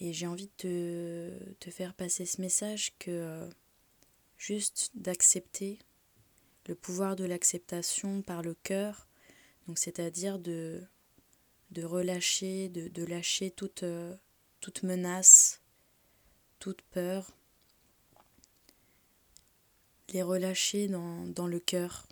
Et 0.00 0.12
j'ai 0.12 0.26
envie 0.26 0.50
de 0.64 1.54
te, 1.60 1.70
faire 1.70 1.94
passer 1.94 2.26
ce 2.26 2.40
message 2.40 2.92
que 2.98 3.10
euh, 3.10 3.48
juste 4.36 4.90
d'accepter 4.94 5.78
le 6.66 6.74
pouvoir 6.74 7.14
de 7.14 7.24
l'acceptation 7.24 8.22
par 8.22 8.42
le 8.42 8.54
cœur, 8.54 9.06
donc 9.68 9.78
c'est-à-dire 9.78 10.40
de, 10.40 10.82
de 11.72 11.84
relâcher, 11.84 12.68
de, 12.68 12.88
de 12.88 13.04
lâcher 13.04 13.50
toute, 13.50 13.82
euh, 13.82 14.14
toute 14.60 14.82
menace, 14.82 15.60
toute 16.58 16.82
peur, 16.82 17.36
les 20.10 20.22
relâcher 20.22 20.88
dans, 20.88 21.26
dans 21.26 21.46
le 21.46 21.58
cœur, 21.58 22.06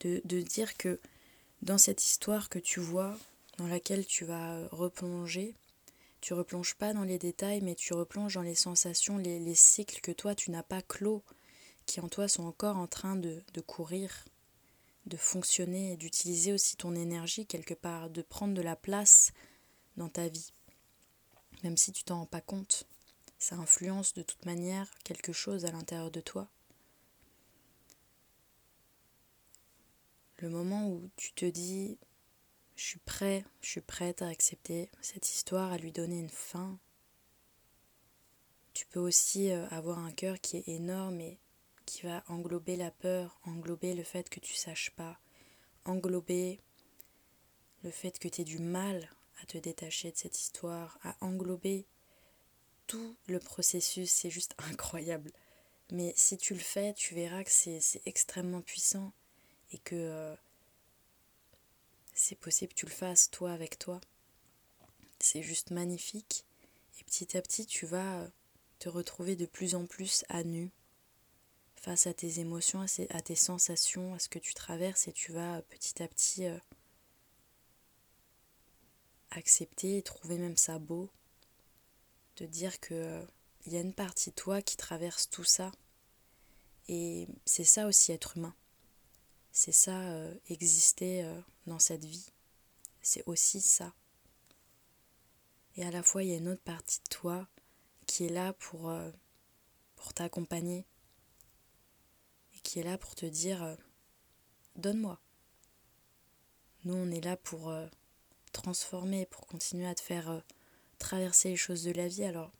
de, 0.00 0.22
de, 0.24 0.40
dire 0.40 0.76
que 0.76 1.00
dans 1.62 1.78
cette 1.78 2.04
histoire 2.04 2.48
que 2.48 2.58
tu 2.58 2.80
vois, 2.80 3.18
dans 3.58 3.66
laquelle 3.66 4.06
tu 4.06 4.24
vas 4.24 4.66
replonger, 4.68 5.54
tu 6.20 6.32
replonges 6.32 6.74
pas 6.74 6.94
dans 6.94 7.02
les 7.02 7.18
détails, 7.18 7.60
mais 7.62 7.74
tu 7.74 7.92
replonges 7.92 8.34
dans 8.34 8.42
les 8.42 8.54
sensations, 8.54 9.18
les, 9.18 9.40
les 9.40 9.54
cycles 9.54 10.00
que 10.00 10.12
toi 10.12 10.34
tu 10.34 10.50
n'as 10.50 10.62
pas 10.62 10.82
clos, 10.82 11.22
qui 11.86 12.00
en 12.00 12.08
toi 12.08 12.28
sont 12.28 12.44
encore 12.44 12.76
en 12.76 12.86
train 12.86 13.16
de, 13.16 13.42
de 13.52 13.60
courir, 13.60 14.24
de 15.10 15.18
fonctionner 15.18 15.92
et 15.92 15.96
d'utiliser 15.96 16.52
aussi 16.52 16.76
ton 16.76 16.94
énergie 16.94 17.46
quelque 17.46 17.74
part, 17.74 18.08
de 18.08 18.22
prendre 18.22 18.54
de 18.54 18.62
la 18.62 18.76
place 18.76 19.32
dans 19.98 20.08
ta 20.08 20.28
vie, 20.28 20.52
même 21.62 21.76
si 21.76 21.92
tu 21.92 22.04
t'en 22.04 22.20
rends 22.20 22.26
pas 22.26 22.40
compte. 22.40 22.86
Ça 23.38 23.56
influence 23.56 24.14
de 24.14 24.22
toute 24.22 24.46
manière 24.46 24.88
quelque 25.04 25.32
chose 25.32 25.64
à 25.66 25.72
l'intérieur 25.72 26.10
de 26.10 26.20
toi. 26.20 26.48
le 30.40 30.48
moment 30.48 30.88
où 30.88 31.10
tu 31.16 31.32
te 31.32 31.44
dis 31.44 31.98
je 32.74 32.84
suis 32.84 32.98
prêt, 33.00 33.44
je 33.60 33.68
suis 33.68 33.80
prête 33.82 34.22
à 34.22 34.28
accepter 34.28 34.88
cette 35.02 35.28
histoire, 35.28 35.70
à 35.70 35.76
lui 35.76 35.92
donner 35.92 36.18
une 36.18 36.30
fin. 36.30 36.78
Tu 38.72 38.86
peux 38.86 39.00
aussi 39.00 39.50
euh, 39.50 39.68
avoir 39.68 39.98
un 39.98 40.12
cœur 40.12 40.40
qui 40.40 40.56
est 40.56 40.68
énorme 40.68 41.20
et 41.20 41.38
qui 41.90 42.06
va 42.06 42.22
englober 42.28 42.76
la 42.76 42.92
peur, 42.92 43.40
englober 43.42 43.94
le 43.94 44.04
fait 44.04 44.28
que 44.28 44.38
tu 44.38 44.54
saches 44.54 44.90
pas, 44.90 45.18
englober 45.84 46.60
le 47.82 47.90
fait 47.90 48.16
que 48.20 48.28
tu 48.28 48.40
aies 48.40 48.44
du 48.44 48.60
mal 48.60 49.10
à 49.42 49.46
te 49.46 49.58
détacher 49.58 50.12
de 50.12 50.16
cette 50.16 50.38
histoire, 50.38 51.00
à 51.02 51.16
englober 51.20 51.88
tout 52.86 53.16
le 53.26 53.40
processus, 53.40 54.08
c'est 54.08 54.30
juste 54.30 54.54
incroyable. 54.70 55.32
Mais 55.90 56.12
si 56.16 56.38
tu 56.38 56.54
le 56.54 56.60
fais, 56.60 56.94
tu 56.94 57.16
verras 57.16 57.42
que 57.42 57.50
c'est 57.50 57.80
extrêmement 58.06 58.60
puissant 58.60 59.12
et 59.72 59.78
que 59.78 59.96
euh, 59.96 60.36
c'est 62.14 62.38
possible 62.38 62.72
que 62.72 62.78
tu 62.78 62.86
le 62.86 62.92
fasses 62.92 63.32
toi 63.32 63.50
avec 63.50 63.80
toi. 63.80 64.00
C'est 65.18 65.42
juste 65.42 65.72
magnifique 65.72 66.44
et 67.00 67.04
petit 67.04 67.36
à 67.36 67.42
petit 67.42 67.66
tu 67.66 67.84
vas 67.84 68.28
te 68.78 68.88
retrouver 68.88 69.34
de 69.34 69.46
plus 69.46 69.74
en 69.74 69.86
plus 69.86 70.24
à 70.28 70.44
nu 70.44 70.70
face 71.80 72.06
à 72.06 72.14
tes 72.14 72.40
émotions, 72.40 72.84
à 73.10 73.22
tes 73.22 73.34
sensations, 73.34 74.14
à 74.14 74.18
ce 74.18 74.28
que 74.28 74.38
tu 74.38 74.54
traverses 74.54 75.08
et 75.08 75.12
tu 75.12 75.32
vas 75.32 75.62
petit 75.62 76.02
à 76.02 76.08
petit 76.08 76.46
euh, 76.46 76.58
accepter 79.30 79.98
et 79.98 80.02
trouver 80.02 80.38
même 80.38 80.56
ça 80.56 80.78
beau 80.78 81.10
de 82.36 82.46
dire 82.46 82.80
que 82.80 82.94
euh, 82.94 83.24
il 83.66 83.72
y 83.72 83.76
a 83.76 83.80
une 83.80 83.94
partie 83.94 84.30
de 84.30 84.34
toi 84.34 84.62
qui 84.62 84.76
traverse 84.76 85.28
tout 85.28 85.44
ça 85.44 85.72
et 86.88 87.28
c'est 87.44 87.64
ça 87.64 87.86
aussi 87.86 88.10
être 88.10 88.36
humain. 88.36 88.54
C'est 89.52 89.70
ça, 89.70 89.96
euh, 90.00 90.34
exister 90.48 91.22
euh, 91.22 91.40
dans 91.66 91.78
cette 91.78 92.04
vie. 92.04 92.26
C'est 93.00 93.22
aussi 93.26 93.60
ça. 93.60 93.94
Et 95.76 95.84
à 95.84 95.92
la 95.92 96.02
fois, 96.02 96.24
il 96.24 96.30
y 96.30 96.34
a 96.34 96.38
une 96.38 96.48
autre 96.48 96.62
partie 96.62 96.98
de 96.98 97.08
toi 97.08 97.46
qui 98.06 98.26
est 98.26 98.28
là 98.28 98.54
euh, 98.74 99.12
pour 99.94 100.14
t'accompagner. 100.14 100.84
Qui 102.70 102.78
est 102.78 102.84
là 102.84 102.98
pour 102.98 103.16
te 103.16 103.26
dire, 103.26 103.76
donne-moi. 104.76 105.20
Nous, 106.84 106.94
on 106.94 107.10
est 107.10 107.20
là 107.20 107.36
pour 107.36 107.74
transformer, 108.52 109.26
pour 109.26 109.48
continuer 109.48 109.88
à 109.88 109.94
te 109.96 110.00
faire 110.00 110.44
traverser 111.00 111.48
les 111.48 111.56
choses 111.56 111.82
de 111.82 111.90
la 111.90 112.06
vie. 112.06 112.22
Alors, 112.22 112.52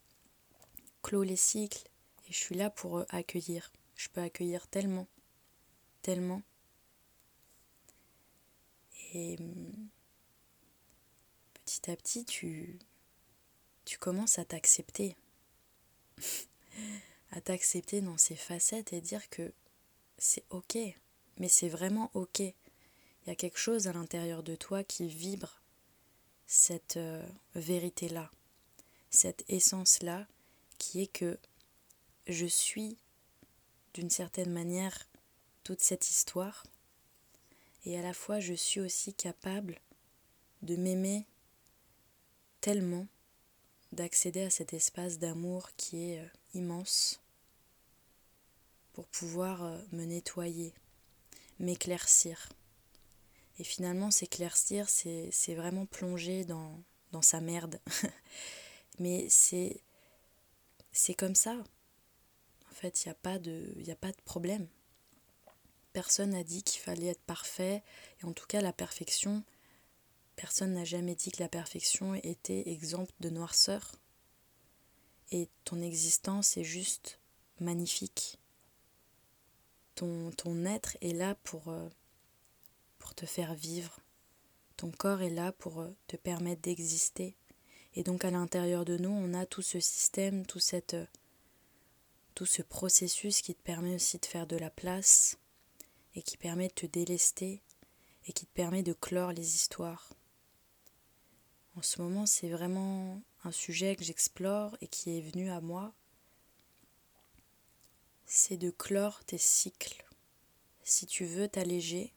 clôt 1.04 1.22
les 1.22 1.36
cycles. 1.36 1.88
Et 2.26 2.32
je 2.32 2.38
suis 2.38 2.56
là 2.56 2.70
pour 2.70 3.04
accueillir. 3.10 3.72
Je 3.94 4.08
peux 4.08 4.20
accueillir 4.20 4.66
tellement, 4.66 5.06
tellement. 6.02 6.42
Et 9.14 9.36
petit 11.64 11.88
à 11.88 11.94
petit, 11.94 12.24
tu, 12.24 12.80
tu 13.84 13.96
commences 13.96 14.40
à 14.40 14.44
t'accepter. 14.44 15.16
à 17.30 17.40
t'accepter 17.40 18.00
dans 18.00 18.18
ces 18.18 18.34
facettes 18.34 18.92
et 18.92 19.00
dire 19.00 19.30
que 19.30 19.52
c'est 20.20 20.44
ok. 20.50 20.78
Mais 21.38 21.48
c'est 21.48 21.68
vraiment 21.68 22.10
ok. 22.14 22.40
Il 22.40 22.54
y 23.26 23.30
a 23.30 23.34
quelque 23.34 23.58
chose 23.58 23.88
à 23.88 23.92
l'intérieur 23.92 24.42
de 24.42 24.54
toi 24.54 24.84
qui 24.84 25.08
vibre 25.08 25.60
cette 26.46 26.96
euh, 26.96 27.26
vérité-là, 27.54 28.30
cette 29.10 29.44
essence-là, 29.48 30.26
qui 30.78 31.02
est 31.02 31.06
que 31.06 31.38
je 32.26 32.46
suis 32.46 32.98
d'une 33.94 34.10
certaine 34.10 34.52
manière 34.52 35.08
toute 35.64 35.80
cette 35.80 36.08
histoire 36.08 36.64
Et 37.84 37.98
à 37.98 38.02
la 38.02 38.12
fois, 38.12 38.40
je 38.40 38.54
suis 38.54 38.80
aussi 38.80 39.14
capable 39.14 39.80
de 40.62 40.76
m'aimer 40.76 41.26
tellement, 42.60 43.06
d'accéder 43.92 44.42
à 44.42 44.50
cet 44.50 44.74
espace 44.74 45.18
d'amour 45.18 45.70
qui 45.76 46.10
est 46.10 46.20
euh, 46.20 46.28
immense, 46.54 47.20
pour 48.92 49.06
pouvoir 49.08 49.62
euh, 49.64 49.78
me 49.92 50.04
nettoyer, 50.04 50.74
m'éclaircir. 51.58 52.48
Et 53.58 53.64
finalement, 53.64 54.10
s'éclaircir, 54.10 54.88
c'est 54.88 55.54
vraiment 55.54 55.84
plonger 55.84 56.46
dans, 56.46 56.82
sa 57.20 57.42
merde. 57.42 57.78
Mais 58.98 59.28
c'est 59.28 59.82
comme 61.14 61.34
ça. 61.34 61.52
En 62.70 62.74
fait, 62.74 63.04
il 63.04 63.08
n'y 63.08 63.14
a, 63.32 63.38
de, 63.38 63.90
a 63.92 63.96
pas 63.96 64.12
de 64.12 64.20
problème. 64.24 64.66
Personne 65.92 66.30
n'a 66.30 66.42
dit 66.42 66.62
qu'il 66.62 66.80
fallait 66.80 67.08
être 67.08 67.22
parfait. 67.22 67.82
Et 68.22 68.24
en 68.24 68.32
tout 68.32 68.46
cas, 68.46 68.62
la 68.62 68.72
perfection, 68.72 69.44
personne 70.36 70.72
n'a 70.72 70.84
jamais 70.84 71.14
dit 71.14 71.30
que 71.30 71.42
la 71.42 71.48
perfection 71.50 72.14
était 72.14 72.70
exempte 72.70 73.14
de 73.20 73.28
noirceur. 73.28 73.94
Et 75.32 75.50
ton 75.64 75.82
existence 75.82 76.56
est 76.56 76.64
juste 76.64 77.18
magnifique. 77.60 78.39
Ton, 80.00 80.30
ton 80.30 80.64
être 80.64 80.96
est 81.02 81.12
là 81.12 81.34
pour, 81.34 81.68
euh, 81.68 81.86
pour 82.98 83.14
te 83.14 83.26
faire 83.26 83.52
vivre. 83.54 84.00
Ton 84.78 84.90
corps 84.90 85.20
est 85.20 85.28
là 85.28 85.52
pour 85.52 85.82
euh, 85.82 85.94
te 86.06 86.16
permettre 86.16 86.62
d'exister. 86.62 87.36
Et 87.92 88.02
donc 88.02 88.24
à 88.24 88.30
l'intérieur 88.30 88.86
de 88.86 88.96
nous, 88.96 89.10
on 89.10 89.34
a 89.34 89.44
tout 89.44 89.60
ce 89.60 89.78
système, 89.78 90.46
tout, 90.46 90.58
cette, 90.58 90.96
tout 92.34 92.46
ce 92.46 92.62
processus 92.62 93.42
qui 93.42 93.54
te 93.54 93.62
permet 93.62 93.96
aussi 93.96 94.16
de 94.16 94.24
faire 94.24 94.46
de 94.46 94.56
la 94.56 94.70
place 94.70 95.36
et 96.14 96.22
qui 96.22 96.38
permet 96.38 96.68
de 96.68 96.72
te 96.72 96.86
délester 96.86 97.62
et 98.24 98.32
qui 98.32 98.46
te 98.46 98.54
permet 98.54 98.82
de 98.82 98.94
clore 98.94 99.32
les 99.32 99.54
histoires. 99.54 100.14
En 101.76 101.82
ce 101.82 102.00
moment, 102.00 102.24
c'est 102.24 102.48
vraiment 102.48 103.20
un 103.44 103.52
sujet 103.52 103.96
que 103.96 104.04
j'explore 104.04 104.78
et 104.80 104.88
qui 104.88 105.18
est 105.18 105.20
venu 105.20 105.50
à 105.50 105.60
moi. 105.60 105.92
C'est 108.32 108.58
de 108.58 108.70
clore 108.70 109.24
tes 109.24 109.38
cycles. 109.38 110.04
Si 110.84 111.04
tu 111.04 111.24
veux 111.24 111.48
t'alléger, 111.48 112.14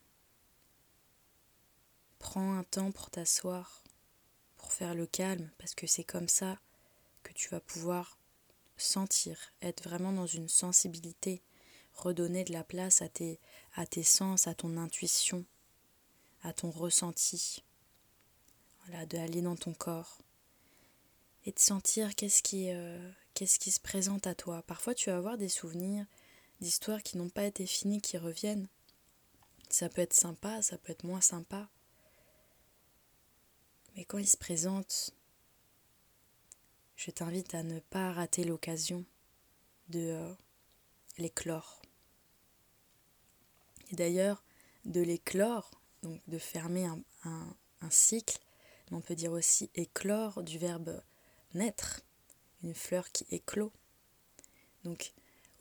prends 2.20 2.56
un 2.56 2.62
temps 2.62 2.92
pour 2.92 3.10
t'asseoir 3.10 3.82
pour 4.56 4.72
faire 4.72 4.94
le 4.94 5.06
calme, 5.06 5.50
parce 5.58 5.74
que 5.74 5.88
c'est 5.88 6.04
comme 6.04 6.28
ça 6.28 6.60
que 7.24 7.32
tu 7.32 7.48
vas 7.48 7.58
pouvoir 7.58 8.16
sentir, 8.76 9.36
être 9.60 9.82
vraiment 9.82 10.12
dans 10.12 10.28
une 10.28 10.48
sensibilité, 10.48 11.42
redonner 11.94 12.44
de 12.44 12.52
la 12.52 12.62
place 12.62 13.02
à 13.02 13.08
tes, 13.08 13.40
sens, 14.04 14.46
à 14.46 14.54
ton 14.54 14.76
intuition, 14.76 15.44
à 16.44 16.52
ton 16.52 16.70
ressenti. 16.70 17.64
Voilà, 18.86 19.04
d'aller 19.04 19.42
dans 19.42 19.56
ton 19.56 19.74
corps 19.74 20.18
et 21.44 21.50
de 21.50 21.58
sentir 21.58 22.14
qu'est-ce 22.14 22.44
qui, 22.44 22.70
euh, 22.70 23.10
qu'est-ce 23.34 23.58
qui 23.58 23.70
se 23.70 23.80
présente 23.80 24.26
à 24.26 24.34
toi. 24.34 24.62
Parfois, 24.62 24.94
tu 24.94 25.10
vas 25.10 25.16
avoir 25.16 25.36
des 25.36 25.48
souvenirs 25.48 26.06
d'histoires 26.60 27.02
qui 27.02 27.18
n'ont 27.18 27.28
pas 27.28 27.44
été 27.44 27.66
finies 27.66 28.00
qui 28.00 28.16
reviennent. 28.16 28.68
Ça 29.68 29.88
peut 29.88 30.02
être 30.02 30.14
sympa, 30.14 30.62
ça 30.62 30.78
peut 30.78 30.92
être 30.92 31.04
moins 31.04 31.20
sympa. 31.20 31.68
Mais 33.96 34.04
quand 34.04 34.18
il 34.18 34.28
se 34.28 34.36
présente, 34.36 35.10
je 36.96 37.10
t'invite 37.10 37.54
à 37.54 37.62
ne 37.62 37.80
pas 37.80 38.12
rater 38.12 38.44
l'occasion 38.44 39.04
de 39.88 40.10
euh, 40.10 40.32
l'éclore. 41.18 41.82
Et 43.90 43.96
d'ailleurs, 43.96 44.44
de 44.84 45.00
l'éclore, 45.00 45.70
donc 46.02 46.20
de 46.28 46.38
fermer 46.38 46.86
un, 46.86 47.02
un 47.24 47.90
cycle, 47.90 48.38
on 48.90 49.00
peut 49.00 49.16
dire 49.16 49.32
aussi 49.32 49.70
éclore 49.74 50.42
du 50.42 50.58
verbe 50.58 51.02
naître, 51.54 52.02
une 52.64 52.74
fleur 52.74 53.10
qui 53.12 53.26
éclot. 53.30 53.70
Donc 54.82 55.12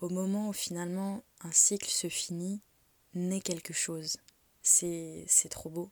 au 0.01 0.09
moment 0.09 0.49
où 0.49 0.53
finalement 0.53 1.23
un 1.41 1.51
cycle 1.51 1.89
se 1.89 2.09
finit, 2.09 2.61
naît 3.13 3.41
quelque 3.41 3.73
chose. 3.73 4.17
C'est 4.61 5.27
trop 5.49 5.69
beau. 5.69 5.91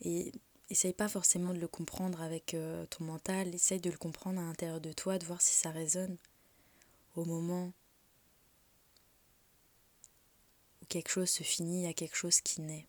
Et 0.00 0.32
essaye 0.68 0.92
pas 0.92 1.08
forcément 1.08 1.54
de 1.54 1.60
le 1.60 1.68
comprendre 1.68 2.20
avec 2.22 2.54
euh, 2.54 2.84
ton 2.86 3.04
mental, 3.04 3.54
essaye 3.54 3.80
de 3.80 3.90
le 3.90 3.96
comprendre 3.96 4.40
à 4.40 4.44
l'intérieur 4.44 4.80
de 4.80 4.92
toi, 4.92 5.18
de 5.18 5.24
voir 5.24 5.40
si 5.40 5.54
ça 5.54 5.70
résonne 5.70 6.16
au 7.14 7.24
moment 7.24 7.72
où 10.80 10.86
quelque 10.86 11.10
chose 11.10 11.28
se 11.28 11.42
finit, 11.42 11.82
il 11.82 11.84
y 11.84 11.90
a 11.90 11.92
quelque 11.92 12.16
chose 12.16 12.40
qui 12.40 12.60
naît. 12.60 12.86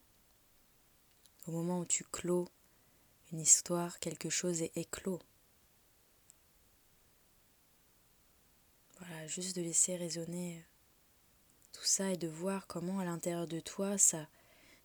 Au 1.47 1.51
moment 1.51 1.79
où 1.79 1.85
tu 1.85 2.03
clos 2.05 2.47
une 3.31 3.39
histoire, 3.39 3.99
quelque 3.99 4.29
chose 4.29 4.61
est 4.61 4.77
éclos. 4.77 5.19
Juste 9.27 9.55
de 9.55 9.61
laisser 9.61 9.95
résonner 9.95 10.63
tout 11.71 11.83
ça 11.83 12.11
et 12.11 12.17
de 12.17 12.27
voir 12.27 12.67
comment 12.67 12.99
à 12.99 13.05
l'intérieur 13.05 13.47
de 13.47 13.59
toi 13.59 13.97
ça, 13.97 14.27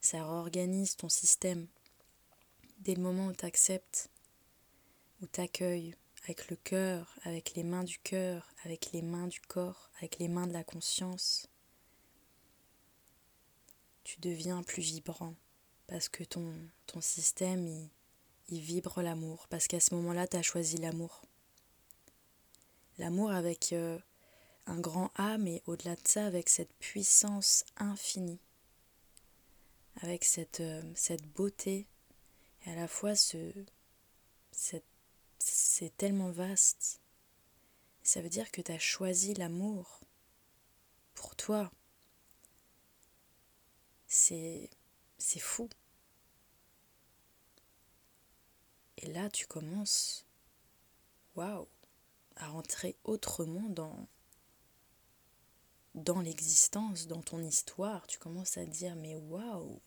ça 0.01 0.18
réorganise 0.18 0.96
ton 0.96 1.09
système 1.09 1.66
dès 2.79 2.94
le 2.94 3.03
moment 3.03 3.27
où 3.27 3.33
tu 3.33 3.44
acceptes, 3.44 4.11
où 5.20 5.27
tu 5.27 5.40
accueilles 5.40 5.94
avec 6.24 6.51
le 6.51 6.57
cœur, 6.57 7.14
avec 7.24 7.55
les 7.55 7.64
mains 7.64 7.85
du 7.85 7.98
cœur, 7.98 8.53
avec 8.64 8.92
les 8.92 9.03
mains 9.03 9.27
du 9.27 9.40
corps, 9.40 9.90
avec 9.98 10.18
les 10.18 10.29
mains 10.29 10.46
de 10.46 10.53
la 10.53 10.64
conscience, 10.64 11.48
tu 14.05 14.20
deviens 14.20 14.62
plus 14.62 14.83
vibrant 14.83 15.35
parce 15.87 16.09
que 16.09 16.22
ton, 16.22 16.53
système, 17.01 17.66
il, 17.66 17.88
il 18.48 18.61
vibre 18.61 19.03
l'amour, 19.03 19.46
parce 19.48 19.66
qu'à 19.66 19.81
ce 19.81 19.94
moment-là, 19.94 20.27
tu 20.27 20.37
as 20.37 20.42
choisi 20.42 20.77
l'amour. 20.77 21.22
L'amour 22.98 23.31
avec 23.31 23.72
euh, 23.72 23.98
un 24.68 24.78
grand 24.81 25.11
A, 25.16 25.38
mais 25.38 25.62
au-delà 25.66 25.94
de 25.96 26.07
ça, 26.07 26.26
avec 26.26 26.48
cette 26.48 26.72
puissance 26.74 27.64
infinie, 27.76 28.40
avec 30.02 30.24
cette, 30.24 30.61
euh, 30.61 30.83
beauté 31.35 31.87
et 32.66 32.70
à 32.70 32.74
la 32.74 32.87
fois, 32.88 33.14
ce, 33.16 33.52
c'est 34.52 35.96
tellement 35.96 36.31
vaste. 36.31 37.00
Ça 38.02 38.20
veut 38.20 38.28
dire 38.28 38.50
que 38.50 38.61
tu 38.61 38.72
as 38.72 38.78
choisi 38.78 39.35
l'amour 39.35 40.00
pour 41.14 41.35
toi. 41.35 41.70
C'est 44.07 44.70
c'est 45.18 45.40
fou. 45.40 45.68
Et 48.98 49.07
là, 49.07 49.28
tu 49.31 49.46
commences, 49.46 50.26
waouh, 51.37 51.68
à 52.37 52.48
rentrer 52.48 52.96
autrement 53.04 53.68
dans, 53.68 54.09
dans 55.98 56.20
l'existence, 56.20 57.06
dans 57.06 57.22
ton 57.22 57.42
histoire. 57.42 58.06
Tu 58.06 58.18
commences 58.18 58.56
à 58.58 58.64
dire, 58.64 58.96
mais 58.96 59.14
waouh, 59.14 59.80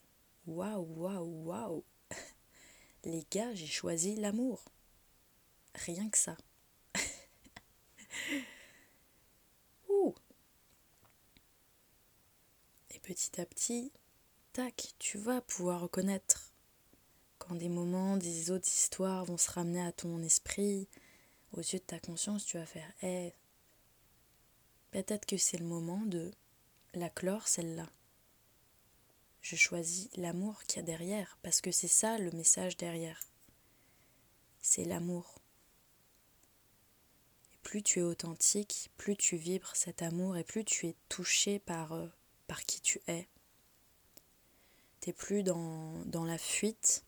waouh, 0.46 0.86
waouh, 0.96 1.44
waouh. 1.46 1.84
Les 3.04 3.26
gars, 3.32 3.54
j'ai 3.54 3.68
choisi 3.68 4.16
l'amour. 4.16 4.64
Rien 5.76 6.10
que 6.10 6.18
ça. 6.18 6.38
Ouh. 9.90 10.14
Et 12.92 13.00
petit 13.00 13.40
à 13.40 13.46
petit, 13.46 13.92
tac, 14.54 14.94
tu 15.00 15.18
vas 15.18 15.42
pouvoir 15.42 15.82
reconnaître 15.82 16.52
quand 17.42 17.56
des 17.56 17.70
moments, 17.70 18.18
des 18.18 18.52
autres 18.52 18.68
histoires 18.68 19.26
vont 19.26 19.38
se 19.38 19.50
ramener 19.50 19.82
à 19.82 19.92
ton 19.92 20.22
esprit, 20.22 20.88
aux 21.54 21.62
yeux 21.62 21.80
de 21.80 21.84
ta 21.84 22.00
conscience, 22.00 22.46
tu 22.46 22.58
vas 22.58 22.66
faire 22.66 22.90
Eh, 23.02 23.34
peut-être 24.92 25.26
que 25.26 25.38
c'est 25.38 25.58
le 25.58 25.66
moment 25.66 26.02
de 26.06 26.32
la 26.94 27.10
clore 27.10 27.48
celle-là 27.48 27.88
je 29.42 29.56
choisis 29.56 30.10
l'amour 30.16 30.64
qu'il 30.64 30.78
y 30.78 30.80
a 30.80 30.84
derrière, 30.84 31.38
parce 31.42 31.62
que 31.62 31.72
c'est 31.72 31.88
ça 31.88 32.18
le 32.18 32.32
message 32.32 32.78
derrière. 32.78 33.20
C'est 34.62 34.86
l'amour. 34.86 35.40
Et 37.54 37.58
plus 37.64 37.82
tu 37.82 38.00
es 38.00 38.04
authentique, 38.04 38.92
plus 38.98 39.18
tu 39.18 39.38
vibres 39.38 39.76
cet 39.76 40.04
amour 40.04 40.38
et 40.38 40.44
plus 40.44 40.64
tu 40.64 40.88
es 40.88 40.96
touché 41.10 41.58
par, 41.60 41.94
euh, 41.94 42.08
qui 42.68 42.82
tu 42.82 43.02
es. 43.08 43.28
T'es 45.00 45.14
plus 45.14 45.42
dans, 45.42 46.04
la 46.26 46.38
fuite, 46.38 47.04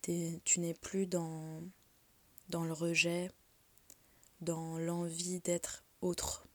tu 0.00 0.40
n'es 0.60 0.72
plus 0.72 1.06
dans 1.06 1.60
le 2.50 2.72
rejet, 2.72 3.30
dans 4.40 4.78
l'envie 4.78 5.40
d'être 5.40 5.84
autre. 6.00 6.46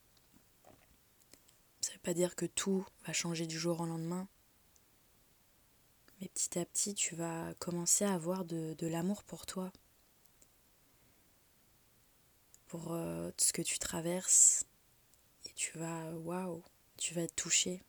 Dire 2.14 2.36
que 2.36 2.46
tout 2.46 2.86
va 3.06 3.12
changer 3.12 3.46
du 3.46 3.58
jour 3.58 3.80
au 3.80 3.86
lendemain, 3.86 4.26
mais 6.20 6.28
petit 6.28 6.58
à 6.58 6.64
petit, 6.64 6.94
tu 6.94 7.14
vas 7.14 7.52
commencer 7.58 8.04
à 8.04 8.14
avoir 8.14 8.46
de, 8.46 8.74
l'amour 8.80 9.22
pour 9.24 9.44
toi, 9.44 9.70
pour 12.66 12.92
euh, 12.92 13.30
ce 13.36 13.52
que 13.52 13.60
tu 13.60 13.78
traverses. 13.78 14.64
Et 15.44 15.52
tu 15.54 15.78
vas, 15.78 16.10
waouh, 16.12 16.64
tu 16.96 17.12
vas 17.12 17.22
être 17.22 17.36
touché. 17.36 17.82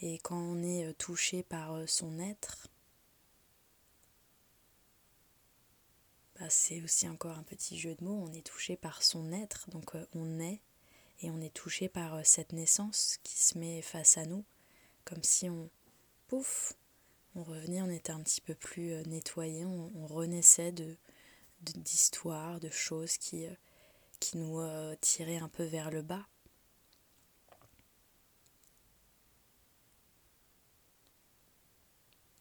Et 0.00 0.18
quand 0.18 0.36
on 0.36 0.62
est 0.62 0.92
touché 0.98 1.42
par 1.42 1.88
son 1.88 2.18
être, 2.18 2.68
bah, 6.38 6.50
c'est 6.50 6.82
aussi 6.82 7.08
encore 7.08 7.38
un 7.38 7.42
petit 7.42 7.78
jeu 7.78 7.94
de 7.94 8.04
mots, 8.04 8.26
on 8.28 8.32
est 8.32 8.46
touché 8.46 8.76
par 8.76 9.02
son 9.02 9.32
être, 9.32 9.70
donc 9.70 9.92
on 10.12 10.40
est, 10.40 10.60
et 11.20 11.30
on 11.30 11.40
est 11.40 11.54
touché 11.54 11.88
par 11.88 12.24
cette 12.24 12.52
naissance 12.52 13.18
qui 13.22 13.38
se 13.38 13.58
met 13.58 13.82
face 13.82 14.18
à 14.18 14.26
nous, 14.26 14.44
comme 15.04 15.22
si 15.22 15.48
on, 15.48 15.70
pouf, 16.28 16.74
on 17.34 17.42
revenait, 17.42 17.82
on 17.82 17.90
était 17.90 18.12
un 18.12 18.22
petit 18.22 18.40
peu 18.40 18.54
plus 18.54 18.92
euh, 18.92 19.02
nettoyé, 19.04 19.64
on, 19.64 20.06
renaissait 20.06 20.72
de 20.72 20.96
d'histoires, 21.76 22.60
de, 22.60 22.68
choses 22.68 23.16
qui, 23.16 23.46
euh, 23.46 23.54
qui 24.20 24.36
nous 24.36 24.60
euh, 24.60 24.94
tiraient 25.00 25.38
un 25.38 25.48
peu 25.48 25.64
vers 25.64 25.90
le 25.90 26.02
bas. 26.02 26.26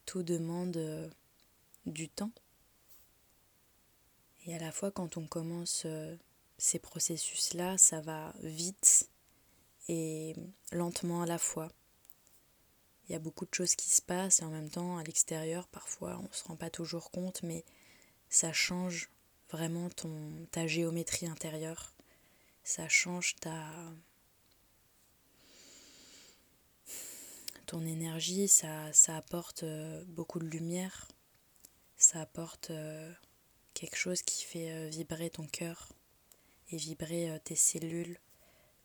Tout 0.05 0.23
demande 0.23 1.11
du 1.85 2.09
temps. 2.09 2.31
Et 4.45 4.53
à 4.55 4.59
la 4.59 4.71
fois 4.71 4.91
quand 4.91 5.17
on 5.17 5.25
commence 5.25 5.87
ces 6.57 6.79
processus-là, 6.79 7.77
ça 7.77 8.01
va 8.01 8.33
vite 8.41 9.09
et 9.89 10.35
lentement 10.71 11.21
à 11.21 11.25
la 11.25 11.37
fois. 11.37 11.71
Il 13.07 13.11
y 13.11 13.15
a 13.15 13.19
beaucoup 13.19 13.45
de 13.45 13.53
choses 13.53 13.75
qui 13.75 13.89
se 13.89 14.01
passent 14.01 14.41
et 14.41 14.45
en 14.45 14.49
même 14.49 14.69
temps, 14.69 14.97
à 14.97 15.03
l'extérieur, 15.03 15.67
parfois, 15.67 16.17
on 16.19 16.29
ne 16.29 16.33
se 16.33 16.43
rend 16.45 16.55
pas 16.55 16.69
toujours 16.69 17.11
compte, 17.11 17.43
mais 17.43 17.65
ça 18.29 18.53
change 18.53 19.09
vraiment 19.49 19.89
ta 20.51 20.67
géométrie 20.67 21.27
intérieure. 21.27 21.93
Ça 22.63 22.87
change 22.87 23.35
ta. 23.35 23.65
ton 27.65 27.85
énergie, 27.85 28.47
ça, 28.47 28.91
ça 28.93 29.17
apporte 29.17 29.63
euh, 29.63 30.03
beaucoup 30.07 30.37
de 30.37 30.45
lumière, 30.45 31.07
ça 31.97 32.21
apporte 32.21 32.69
euh, 32.69 33.11
quelque 33.73 33.95
chose 33.95 34.21
qui 34.21 34.43
fait 34.43 34.71
euh, 34.71 34.89
vibrer 34.89 35.31
ton 35.31 35.47
cœur 35.47 35.91
et 36.73 36.77
vibrer 36.77 37.39
tes 37.45 37.55
cellules 37.55 38.17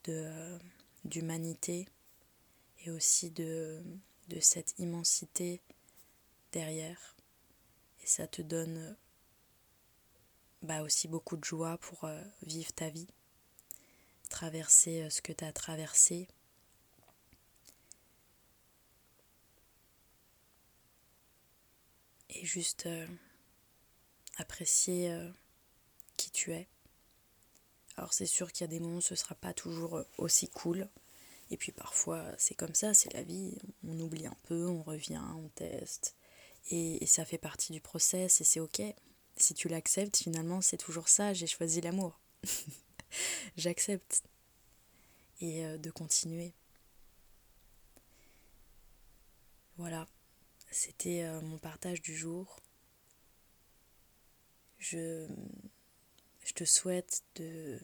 de 0.05 0.59
d'humanité 1.05 1.89
et 2.85 2.91
aussi 2.91 3.31
de, 3.31 3.83
cette 4.41 4.79
immensité 4.79 5.61
derrière. 6.53 7.17
Et 8.03 8.07
ça 8.07 8.27
te 8.27 8.43
donne 8.43 8.97
bah, 10.63 10.83
aussi 10.83 11.09
beaucoup 11.09 11.37
de 11.37 11.45
joie 11.45 11.79
pour 11.79 12.05
euh, 12.05 12.23
vivre 12.43 12.73
ta 12.73 12.89
vie, 12.91 13.09
traverser 14.29 15.03
euh, 15.03 15.11
ce 15.11 15.23
que 15.23 15.33
tu 15.33 15.45
as 15.45 15.53
traversé. 15.53 16.29
Et 22.31 22.45
juste 22.45 22.87
euh, 22.87 23.07
apprécier 24.37 25.11
qui 26.17 26.31
tu 26.31 26.53
es. 26.53 26.69
Alors 27.99 28.13
c'est 28.13 28.27
sûr 28.27 28.53
qu'il 28.53 28.61
y 28.61 28.65
a 28.65 28.69
des 28.69 28.79
moments 28.79 28.99
où 28.99 29.01
ce 29.01 29.15
ne 29.15 29.19
sera 29.19 29.35
pas 29.35 29.53
toujours 29.53 30.05
aussi 30.19 30.49
cool. 30.49 30.89
Et 31.51 31.57
puis 31.57 31.73
parfois, 31.73 32.25
c'est 32.39 32.55
comme 32.55 32.75
ça, 32.75 32.95
c'est 32.95 33.13
la 33.13 33.25
vie. 33.25 33.59
On 33.85 33.99
oublie 33.99 34.27
un 34.27 34.37
peu, 34.45 34.69
on 34.69 34.85
revient, 34.85 35.21
on 35.37 35.49
teste. 35.49 36.15
Et, 36.71 37.05
ça 37.07 37.25
fait 37.25 37.39
partie 37.39 37.73
du 37.73 37.81
process 37.81 38.41
et 38.41 38.45
c'est 38.45 38.61
ok. 38.61 38.83
Si 39.37 39.53
tu 39.55 39.69
l'acceptes, 39.69 40.19
finalement, 40.19 40.61
c'est 40.61 40.77
toujours 40.77 41.09
ça, 41.09 41.35
j'ai 41.35 41.49
choisi 41.49 41.81
l'amour. 41.81 42.21
J'accepte. 43.57 44.23
Et 45.41 45.65
euh, 45.65 45.77
de 45.77 45.91
continuer. 45.91 46.53
Voilà, 49.77 50.07
c'était 50.71 51.25
euh, 51.25 51.41
mon 51.41 51.59
partage 51.59 52.01
du 52.01 52.17
jour. 52.17 52.61
Je, 54.79 55.27
je 56.49 56.55
te 56.55 56.65
souhaite 56.65 57.23
de 57.37 57.79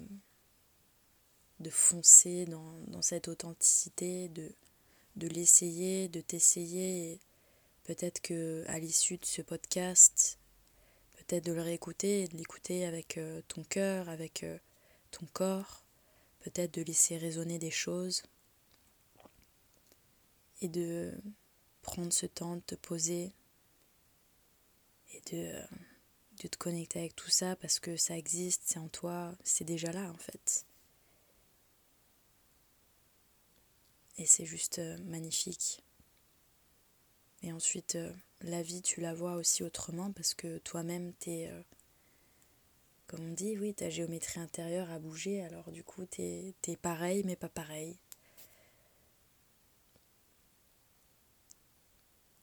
de 1.60 1.70
foncer 1.70 2.46
dans, 2.46 3.00
cette 3.00 3.28
authenticité, 3.28 4.28
de, 4.28 4.50
de 5.16 5.28
l'essayer, 5.28 6.08
de 6.08 6.20
t'essayer. 6.20 7.20
Peut-être 7.84 8.20
que 8.20 8.64
à 8.66 8.78
l'issue 8.78 9.18
de 9.18 9.24
ce 9.24 9.40
podcast, 9.40 10.38
peut-être 11.16 11.44
de 11.44 11.52
le 11.52 11.60
réécouter, 11.62 12.26
de 12.26 12.36
l'écouter 12.36 12.86
avec 12.86 13.18
euh, 13.18 13.40
ton 13.48 13.62
cœur, 13.64 14.08
avec 14.08 14.42
euh, 14.42 14.58
ton 15.10 15.26
corps, 15.32 15.84
peut-être 16.40 16.74
de 16.74 16.82
laisser 16.82 17.16
résonner 17.16 17.58
des 17.58 17.70
choses. 17.70 18.24
Et 20.60 20.68
de 20.68 21.12
prendre 21.82 22.12
ce 22.12 22.26
temps 22.26 22.56
de 22.56 22.62
te 22.62 22.74
poser. 22.74 23.32
Et 25.12 25.20
de, 25.30 25.52
de 26.44 26.48
te 26.48 26.58
connecter 26.58 26.98
avec 26.98 27.16
tout 27.16 27.30
ça 27.30 27.56
parce 27.56 27.80
que 27.80 27.96
ça 27.96 28.18
existe, 28.18 28.62
c'est 28.66 28.78
en 28.78 28.88
toi, 28.88 29.34
c'est 29.44 29.64
déjà 29.64 29.92
là 29.92 30.10
en 30.10 30.18
fait. 30.18 30.66
Et 34.18 34.26
c'est 34.26 34.44
juste 34.44 34.78
euh, 34.78 34.98
magnifique. 35.04 35.82
Et 37.42 37.50
ensuite, 37.52 37.94
euh, 37.96 38.12
la 38.42 38.62
vie, 38.62 38.82
tu 38.82 39.00
la 39.00 39.14
vois 39.14 39.34
aussi 39.36 39.62
autrement 39.62 40.12
parce 40.12 40.34
que 40.34 40.58
toi-même, 40.58 41.14
t'es. 41.14 41.48
Euh, 41.50 41.62
comme 43.06 43.24
on 43.30 43.32
dit, 43.32 43.58
oui, 43.58 43.74
ta 43.74 43.90
géométrie 43.90 44.40
intérieure 44.40 44.90
a 44.90 44.98
bougé, 44.98 45.42
alors 45.42 45.70
du 45.70 45.82
coup, 45.82 46.04
t'es 46.06 46.54
es 46.66 46.76
pareil, 46.76 47.22
mais 47.24 47.36
pas 47.36 47.48
pareil. 47.48 47.96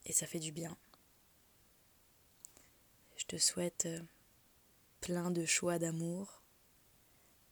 Et 0.05 0.13
ça 0.13 0.27
fait 0.27 0.39
du 0.39 0.51
bien. 0.51 0.75
Je 3.21 3.27
te 3.27 3.37
souhaite 3.37 3.87
plein 4.99 5.29
de 5.29 5.45
choix 5.45 5.77
d'amour, 5.77 6.41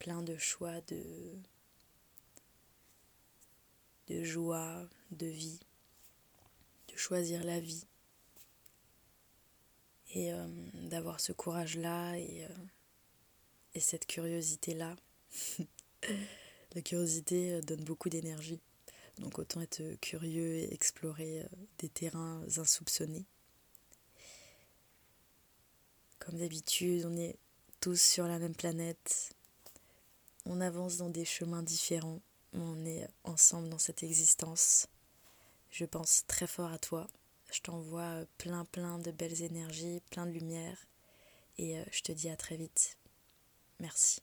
plein 0.00 0.20
de 0.20 0.36
choix 0.36 0.80
de 0.80 1.38
joie, 4.08 4.88
de 5.12 5.26
vie, 5.26 5.60
de 6.88 6.96
choisir 6.96 7.44
la 7.44 7.60
vie 7.60 7.86
et 10.12 10.32
euh, 10.32 10.48
d'avoir 10.88 11.20
ce 11.20 11.30
courage-là 11.30 12.18
et, 12.18 12.46
euh, 12.46 12.48
et, 13.74 13.80
cette 13.80 14.06
curiosité-là. 14.06 14.96
la 16.74 16.82
curiosité 16.82 17.52
euh, 17.52 17.60
donne 17.60 17.84
beaucoup 17.84 18.08
d'énergie, 18.08 18.60
donc 19.18 19.38
autant 19.38 19.60
être 19.60 19.94
curieux 20.00 20.52
et 20.52 20.74
explorer 20.74 21.46
des 21.78 21.88
terrains 21.88 22.44
insoupçonnés. 22.58 23.24
Comme 26.20 26.38
d'habitude, 26.38 27.04
on 27.06 27.16
est 27.16 27.36
tous 27.80 28.00
sur 28.00 28.28
la 28.28 28.38
même 28.38 28.54
planète, 28.54 29.34
on 30.46 30.60
avance 30.60 30.96
dans 30.96 31.10
des 31.10 31.24
chemins 31.24 31.62
différents 31.62 32.20
on 32.52 32.84
est 32.84 33.08
ensemble 33.24 33.68
dans 33.68 33.78
cette 33.78 34.02
existence. 34.02 34.88
Je 35.70 35.84
pense 35.84 36.24
très 36.26 36.46
fort 36.46 36.72
à 36.72 36.78
toi. 36.78 37.06
Je 37.52 37.60
t'envoie 37.60 38.24
plein 38.38 38.64
plein 38.64 38.98
de 38.98 39.10
belles 39.10 39.42
énergies, 39.42 40.00
plein 40.10 40.26
de 40.26 40.32
lumière. 40.32 40.86
Et 41.58 41.78
euh, 41.78 41.84
je 41.90 42.02
te 42.02 42.12
dis 42.12 42.28
à 42.28 42.36
très 42.36 42.56
vite. 42.56 42.96
Merci. 43.80 44.20